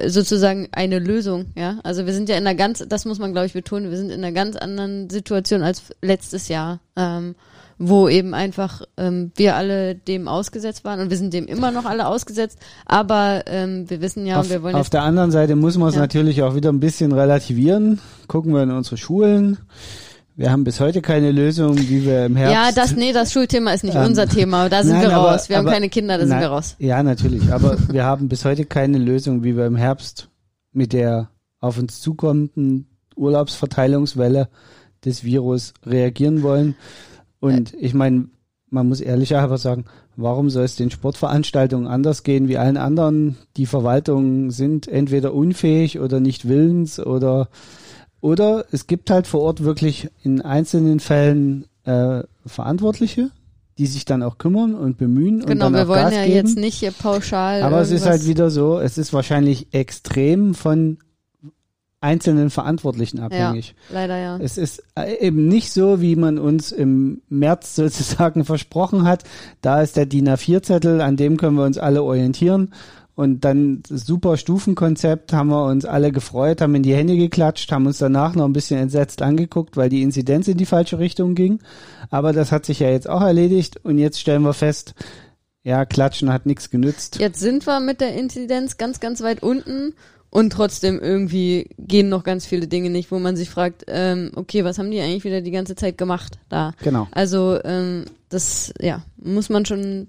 [0.07, 1.78] sozusagen eine Lösung, ja.
[1.82, 4.11] Also wir sind ja in einer ganz, das muss man glaube ich betonen, wir sind
[4.11, 7.34] in einer ganz anderen Situation als letztes Jahr, ähm,
[7.78, 11.84] wo eben einfach ähm, wir alle dem ausgesetzt waren und wir sind dem immer noch
[11.86, 15.57] alle ausgesetzt, aber ähm, wir wissen ja auf, und wir wollen auf der anderen Seite
[15.57, 16.02] muss man es Ja.
[16.02, 18.00] natürlich auch wieder ein bisschen relativieren.
[18.28, 19.57] Gucken wir in unsere Schulen.
[20.39, 22.55] Wir haben bis heute keine Lösung, wie wir im Herbst.
[22.55, 24.68] ja, das, nee, das Schulthema ist nicht Ähm, unser Thema.
[24.68, 25.49] Da sind nein, wir aber- raus.
[25.49, 26.76] Wir haben aber- keine Kinder, da sind Nein, wir raus.
[26.78, 27.51] Ja, natürlich.
[27.53, 30.28] Aber wir haben bis heute keine Lösung, wie wir im Herbst
[30.72, 31.30] mit der
[31.61, 34.49] auf uns zukommenden Urlaubsverteilungswelle
[35.07, 36.74] des Virus reagieren wollen.
[37.41, 38.28] Und ich meine,
[38.68, 39.84] man muss ehrlicherweise sagen,
[40.16, 43.37] warum soll es den Sportveranstaltungen anders gehen wie allen anderen?
[43.57, 47.49] Die Verwaltungen sind entweder unfähig oder nicht willens oder
[48.26, 53.30] oder es gibt halt vor Ort wirklich in einzelnen Fällen äh, Verantwortliche,
[53.78, 56.24] die sich dann auch kümmern und bemühen und Genau, dann wir auch wollen Gas ja
[56.24, 56.34] geben.
[56.34, 57.62] jetzt nicht hier pauschal.
[57.62, 60.98] Aber es ist halt wieder so, es ist wahrscheinlich extrem von
[62.00, 63.76] einzelnen Verantwortlichen abhängig.
[63.90, 64.38] leider ja.
[64.38, 69.22] Es ist äh, eben nicht so, wie man uns im März sozusagen versprochen hat.
[69.60, 72.72] Da ist der DIN A4-Zettel, an dem können wir uns alle orientieren.
[73.16, 77.86] Und dann super Stufenkonzept, haben wir uns alle gefreut, haben in die Hände geklatscht, haben
[77.86, 81.60] uns danach noch ein bisschen entsetzt angeguckt, weil die Inzidenz in die falsche Richtung ging.
[82.10, 84.94] Aber das hat sich ja jetzt auch erledigt und jetzt stellen wir fest,
[85.62, 87.18] ja, klatschen hat nichts genützt.
[87.18, 89.94] Jetzt sind wir mit der Inzidenz ganz, ganz weit unten
[90.30, 94.64] und trotzdem irgendwie gehen noch ganz viele Dinge nicht, wo man sich fragt, ähm, okay,
[94.64, 96.72] was haben die eigentlich wieder die ganze Zeit gemacht da?
[96.82, 97.06] Genau.
[97.12, 100.08] Also ähm, das, ja, muss man schon,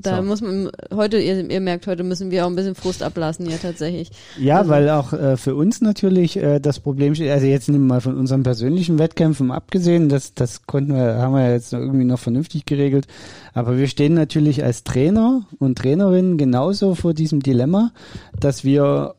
[0.00, 0.22] da So.
[0.22, 3.60] muss man, heute, ihr, ihr merkt, heute müssen wir auch ein bisschen Frust ablassen hier
[3.60, 4.10] tatsächlich.
[4.38, 7.86] Ja, Also- weil auch äh, für uns natürlich äh, das Problem steht, also jetzt nehmen
[7.88, 11.80] wir mal von unseren persönlichen Wettkämpfen abgesehen, das, das konnten wir, haben wir jetzt noch
[11.80, 13.08] irgendwie noch vernünftig geregelt.
[13.54, 17.90] Aber wir stehen natürlich als Trainer und Trainerinnen genauso vor diesem Dilemma,
[18.38, 19.16] dass wir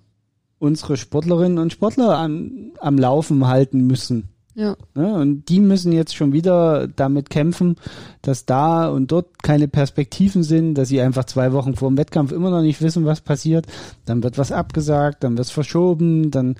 [0.59, 4.29] unsere Sportlerinnen und Sportler am, am Laufen halten müssen.
[4.55, 4.75] Ja.
[4.93, 5.13] Ne?
[5.15, 7.77] Und die müssen jetzt schon wieder damit kämpfen,
[8.21, 12.33] dass da und dort keine Perspektiven sind, dass sie einfach zwei Wochen vor dem Wettkampf
[12.33, 13.67] immer noch nicht wissen, was passiert.
[14.05, 16.55] Dann wird was abgesagt, dann wird es verschoben, dann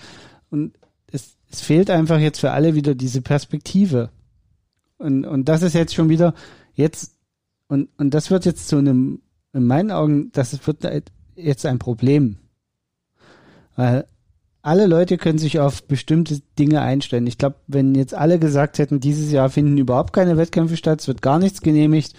[0.49, 0.73] und
[1.11, 4.11] es, es fehlt einfach jetzt für alle wieder diese Perspektive.
[4.97, 6.33] Und, und das ist jetzt schon wieder
[6.73, 7.15] jetzt
[7.67, 9.21] und, und das wird jetzt zu einem,
[9.53, 10.85] in meinen Augen, das wird
[11.35, 12.37] jetzt ein Problem.
[13.79, 14.07] Weil
[14.61, 17.27] alle Leute können sich auf bestimmte Dinge einstellen.
[17.27, 21.07] Ich glaube, wenn jetzt alle gesagt hätten, dieses Jahr finden überhaupt keine Wettkämpfe statt, es
[21.07, 22.13] wird gar nichts genehmigt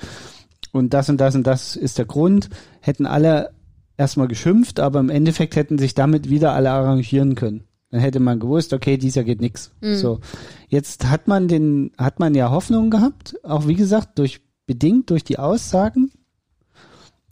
[0.72, 2.48] und das und das und das ist der Grund,
[2.80, 3.50] hätten alle
[3.98, 7.64] erstmal geschimpft, aber im Endeffekt hätten sich damit wieder alle arrangieren können.
[7.90, 9.70] Dann hätte man gewusst, okay, dieses Jahr geht nichts.
[9.82, 9.96] Mhm.
[9.96, 10.20] So,
[10.68, 15.24] jetzt hat man den, hat man ja Hoffnung gehabt, auch wie gesagt durch bedingt durch
[15.24, 16.10] die Aussagen.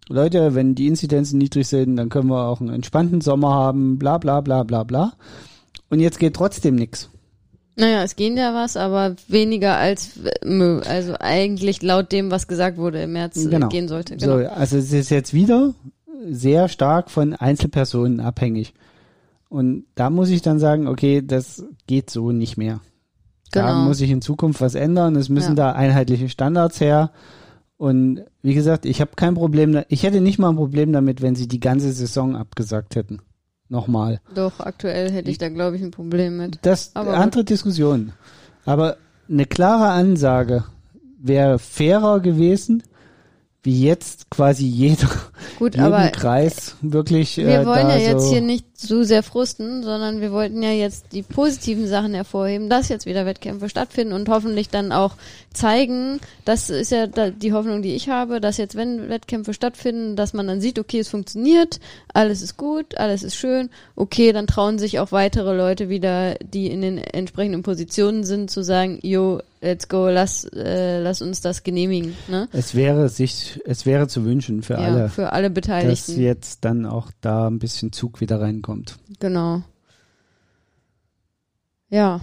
[0.09, 4.19] Leute, wenn die Inzidenzen niedrig sind, dann können wir auch einen entspannten Sommer haben, bla
[4.19, 5.13] bla bla bla bla.
[5.91, 7.11] Und jetzt geht trotzdem nichts.
[7.77, 12.77] Naja, es gehen ja was, aber weniger als, äh, also eigentlich laut dem, was gesagt
[12.77, 13.69] wurde im März äh, Genau.
[13.69, 14.17] gehen sollte.
[14.17, 14.39] Genau.
[14.39, 15.75] So, also es ist jetzt wieder
[16.29, 18.75] sehr stark von Einzelpersonen abhängig.
[19.49, 22.81] Und da muss ich dann sagen, okay, das geht so nicht mehr.
[23.53, 23.85] Da Genau.
[23.85, 25.15] muss sich in Zukunft was ändern.
[25.17, 25.71] Es müssen Ja.
[25.71, 27.13] da einheitliche Standards her.
[27.79, 31.37] Und wie gesagt, ich habe kein Problem, ich hätte nicht mal ein Problem damit, wenn
[31.37, 33.21] sie die ganze Saison abgesagt hätten.
[33.69, 34.21] Nochmal.
[34.35, 36.59] Doch, aktuell hätte ich da, glaube ich, ein Problem mit.
[36.63, 38.13] Das Aber andere Diskussion.
[38.65, 38.97] Aber
[39.29, 40.65] eine klare Ansage
[41.21, 42.83] wäre fairer gewesen,
[43.69, 45.11] wie jetzt quasi jeder,
[45.59, 47.37] Gut, jeden aber Kreis wirklich.
[47.37, 50.71] wir äh, wollen ja jetzt so hier nicht so sehr frusten, sondern wir wollten ja
[50.71, 55.17] jetzt die positiven Sachen hervorheben, dass jetzt wieder Wettkämpfe stattfinden und hoffentlich dann auch
[55.53, 60.33] zeigen, das ist ja die Hoffnung, die ich habe, dass jetzt, wenn Wettkämpfe stattfinden, dass
[60.33, 61.79] man dann sieht, okay, es funktioniert,
[62.15, 66.69] alles ist gut, alles ist schön, okay, dann trauen sich auch weitere Leute wieder, die
[66.69, 71.63] in den entsprechenden Positionen sind, zu sagen, yo, let's go, lass, äh, lass uns das
[71.63, 72.49] genehmigen, ne?
[72.53, 76.21] Es wäre sich, es wäre zu wünschen für ja, alle, für alle dass Beteiligten.
[76.21, 78.99] jetzt dann auch da ein bisschen Zug wieder reinkommt.
[79.19, 79.63] Genau.
[81.91, 82.21] Ja.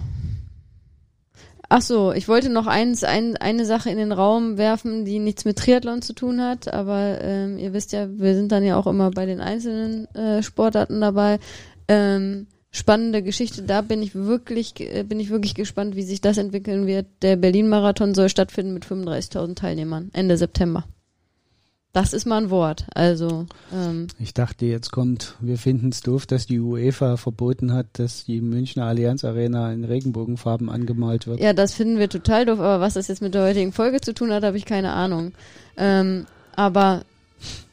[1.68, 5.44] Ach so, ich wollte noch eins, ein, eine Sache in den Raum werfen, die nichts
[5.44, 8.86] mit Triathlon zu tun hat, aber ähm, ihr wisst ja, wir sind dann ja auch
[8.86, 11.40] immer bei den einzelnen äh, Sportarten dabei.
[11.88, 16.38] Ähm, spannende Geschichte, da bin ich wirklich, äh, bin ich wirklich gespannt, wie sich das
[16.38, 17.06] entwickeln wird.
[17.22, 20.84] Der Berlin-Marathon soll stattfinden mit 35.000 Teilnehmern Ende September.
[21.96, 22.84] Das ist mal ein Wort.
[22.94, 27.86] Also ähm, Ich dachte, jetzt kommt, wir finden es doof, dass die UEFA verboten hat,
[27.94, 31.40] dass die Münchner Allianz Arena in Regenbogenfarben angemalt wird.
[31.40, 34.12] Ja, das finden wir total doof, aber was das jetzt mit der heutigen Folge zu
[34.12, 35.32] tun hat, habe ich keine Ahnung.
[35.78, 37.00] Ähm, aber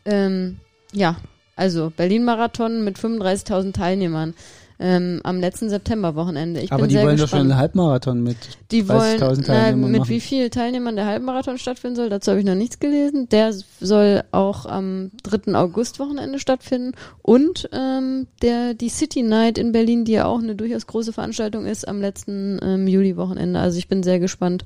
[0.05, 0.59] ähm,
[0.93, 1.17] ja,
[1.57, 4.35] also Berlin-Marathon mit 35.000 Teilnehmern
[4.79, 6.61] ähm, am letzten Septemberwochenende.
[6.61, 7.41] Ich Aber bin die sehr wollen doch gespannt.
[7.41, 8.37] schon einen Halbmarathon mit.
[8.71, 10.09] Die wollen, 30.000 na, mit machen.
[10.09, 13.29] wie vielen Teilnehmern der Halbmarathon stattfinden soll, dazu habe ich noch nichts gelesen.
[13.29, 15.55] Der soll auch am 3.
[15.55, 20.55] August Wochenende stattfinden und ähm, der die City Night in Berlin, die ja auch eine
[20.55, 23.59] durchaus große Veranstaltung ist, am letzten ähm, Juli Wochenende.
[23.59, 24.65] Also ich bin sehr gespannt.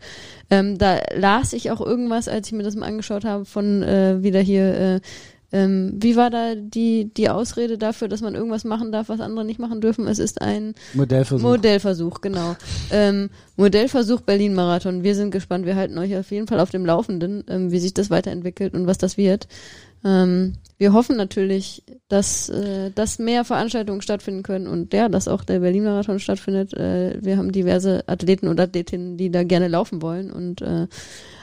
[0.49, 4.23] Ähm, da las ich auch irgendwas, als ich mir das mal angeschaut habe, von äh,
[4.23, 4.99] wieder hier äh,
[5.51, 9.45] ähm, wie war da die, die Ausrede dafür, dass man irgendwas machen darf, was andere
[9.45, 10.07] nicht machen dürfen?
[10.07, 11.41] Es ist ein Modellversuch.
[11.41, 12.55] Modellversuch, genau.
[12.91, 15.03] Ähm, Modellversuch Berlin-Marathon.
[15.03, 15.65] Wir sind gespannt.
[15.65, 18.87] Wir halten euch auf jeden Fall auf dem Laufenden, ähm, wie sich das weiterentwickelt und
[18.87, 19.47] was das wird.
[20.03, 25.43] Ähm, wir hoffen natürlich, dass, äh, dass mehr Veranstaltungen stattfinden können und ja, dass auch
[25.43, 26.73] der Berlin-Marathon stattfindet.
[26.73, 30.87] Äh, wir haben diverse Athleten und Athletinnen, die da gerne laufen wollen und äh,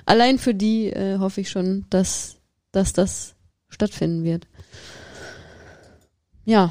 [0.05, 2.36] allein für die äh, hoffe ich schon, dass,
[2.70, 3.34] dass das
[3.74, 4.46] stattfinden wird.
[6.44, 6.70] Ja,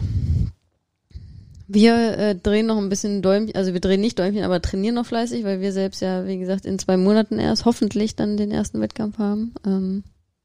[1.67, 5.05] wir äh, drehen noch ein bisschen Däumchen, also wir drehen nicht Däumchen, aber trainieren noch
[5.05, 8.81] fleißig, weil wir selbst ja, wie gesagt, in zwei Monaten erst hoffentlich dann den ersten
[8.81, 9.53] Wettkampf haben.
[9.65, 10.03] Ähm,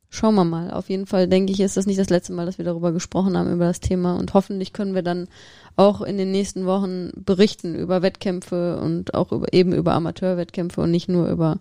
[0.09, 0.70] schauen wir mal.
[0.70, 3.36] Auf jeden Fall denke ich, ist das nicht das letzte Mal, dass wir darüber gesprochen
[3.36, 4.16] haben, über das Thema.
[4.16, 5.28] Und hoffentlich können wir dann
[5.76, 10.90] auch in den nächsten Wochen berichten über Wettkämpfe und auch über, eben über Amateurwettkämpfe und
[10.90, 11.59] nicht nur über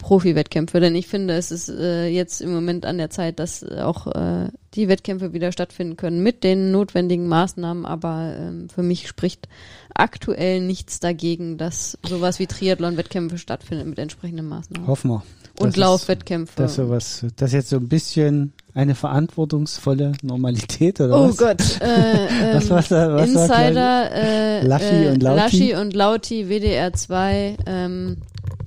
[0.00, 3.80] Profi-Wettkämpfe, denn ich finde, es ist äh, jetzt im Moment an der Zeit, dass äh,
[3.82, 9.06] auch äh, die Wettkämpfe wieder stattfinden können mit den notwendigen Maßnahmen, aber ähm, für mich
[9.08, 9.48] spricht
[9.94, 14.86] aktuell nichts dagegen, dass sowas wie Triathlon-Wettkämpfe stattfindet mit entsprechenden Maßnahmen.
[14.88, 15.22] Hoffen wir.
[15.58, 16.54] Und Laufwettkämpfe.
[16.56, 21.36] Dass sowas, dass jetzt so ein bisschen eine verantwortungsvolle Normalität oder Oh was?
[21.36, 25.36] Gott, äh, ähm, Was da- was war Insider, äh, Laschi äh, und Lauti?
[25.40, 28.16] Laschi und Lauti, WDR 2, ähm,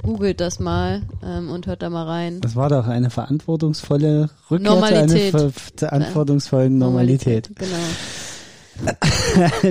[0.03, 2.41] googelt das mal ähm, und hört da mal rein.
[2.41, 5.31] Das war doch eine verantwortungsvolle Rückkehr Normalität.
[5.31, 7.49] zu einer ver verantwortungsvollen Normalität.
[7.55, 7.77] Genau.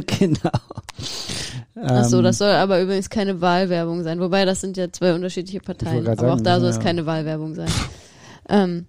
[0.07, 0.51] genau.
[1.74, 4.20] Ach so, Ähm, das soll aber übrigens keine Wahlwerbung sein.
[4.20, 6.07] Wobei, das sind ja zwei unterschiedliche Parteien.
[6.07, 6.76] Aber auch sagen, da soll ja.
[6.76, 7.68] es keine Wahlwerbung sein.
[8.49, 8.87] Ähm,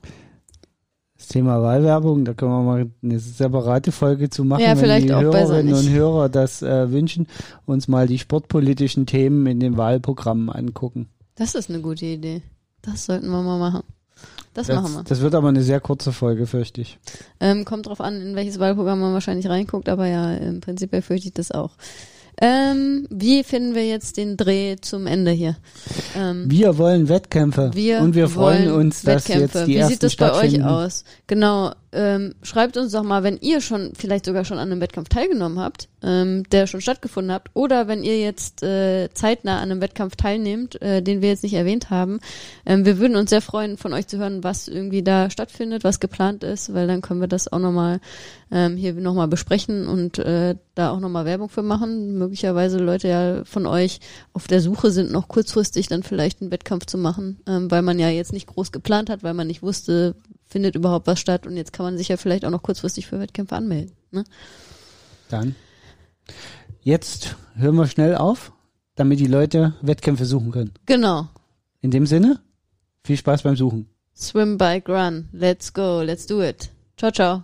[1.17, 5.09] Das Thema Wahlwerbung, da können wir mal eine separate Folge zu machen, Ja, wenn vielleicht
[5.09, 7.27] die auch Hörerinnen und Hörer das äh, wünschen,
[7.65, 11.09] uns mal die sportpolitischen Themen in den Wahlprogrammen angucken.
[11.35, 12.41] Das ist eine gute Idee.
[12.81, 13.83] Das sollten wir mal machen.
[14.53, 14.99] Das, machen wir.
[14.99, 16.99] Das, das wird aber eine sehr kurze Folge, fürchte ich.
[17.39, 21.27] Ähm, kommt drauf an, in welches Wahlprogramm man wahrscheinlich reinguckt, aber ja, im Prinzip fürchte
[21.27, 21.71] ich das auch.
[22.41, 25.55] Ähm, wie finden wir jetzt den Dreh zum Ende hier?
[26.15, 29.59] Ähm, Wir wollen Wettkämpfe wir und wir freuen wollen uns, dass Wettkämpfe.
[29.59, 31.03] jetzt die Wie ersten sieht das bei euch aus?
[31.27, 35.09] Genau, ähm, schreibt uns doch mal, wenn ihr schon, vielleicht sogar schon an einem Wettkampf
[35.09, 39.81] teilgenommen habt, ähm, der schon stattgefunden habt, oder wenn ihr jetzt äh, zeitnah an einem
[39.81, 42.19] Wettkampf teilnehmt, äh, den wir jetzt nicht erwähnt haben.
[42.65, 45.99] Ähm, wir würden uns sehr freuen, von euch zu hören, was irgendwie da stattfindet, was
[45.99, 47.99] geplant ist, weil dann können wir das auch nochmal
[48.51, 52.17] ähm, hier nochmal besprechen und äh, da auch nochmal Werbung für machen.
[52.17, 53.99] Möglicherweise Leute ja von euch
[54.33, 57.99] auf der Suche sind, noch kurzfristig dann vielleicht einen Wettkampf zu machen, ähm, weil man
[57.99, 60.15] ja jetzt nicht groß geplant hat, weil man nicht wusste,
[60.53, 63.19] findet überhaupt was statt und jetzt kann man sich ja vielleicht auch noch kurzfristig für
[63.19, 63.91] Wettkämpfe anmelden.
[64.11, 64.23] Ne?
[65.29, 65.55] Dann.
[66.81, 68.53] Jetzt hören wir schnell auf,
[68.95, 70.73] damit die Leute Wettkämpfe suchen können.
[70.85, 71.27] Genau.
[71.81, 72.39] In dem Sinne,
[73.03, 73.89] viel Spaß beim Suchen.
[74.15, 75.27] Swim, Bike, Run.
[75.33, 76.69] Let's go, let's do it.
[76.97, 77.43] Ciao, ciao.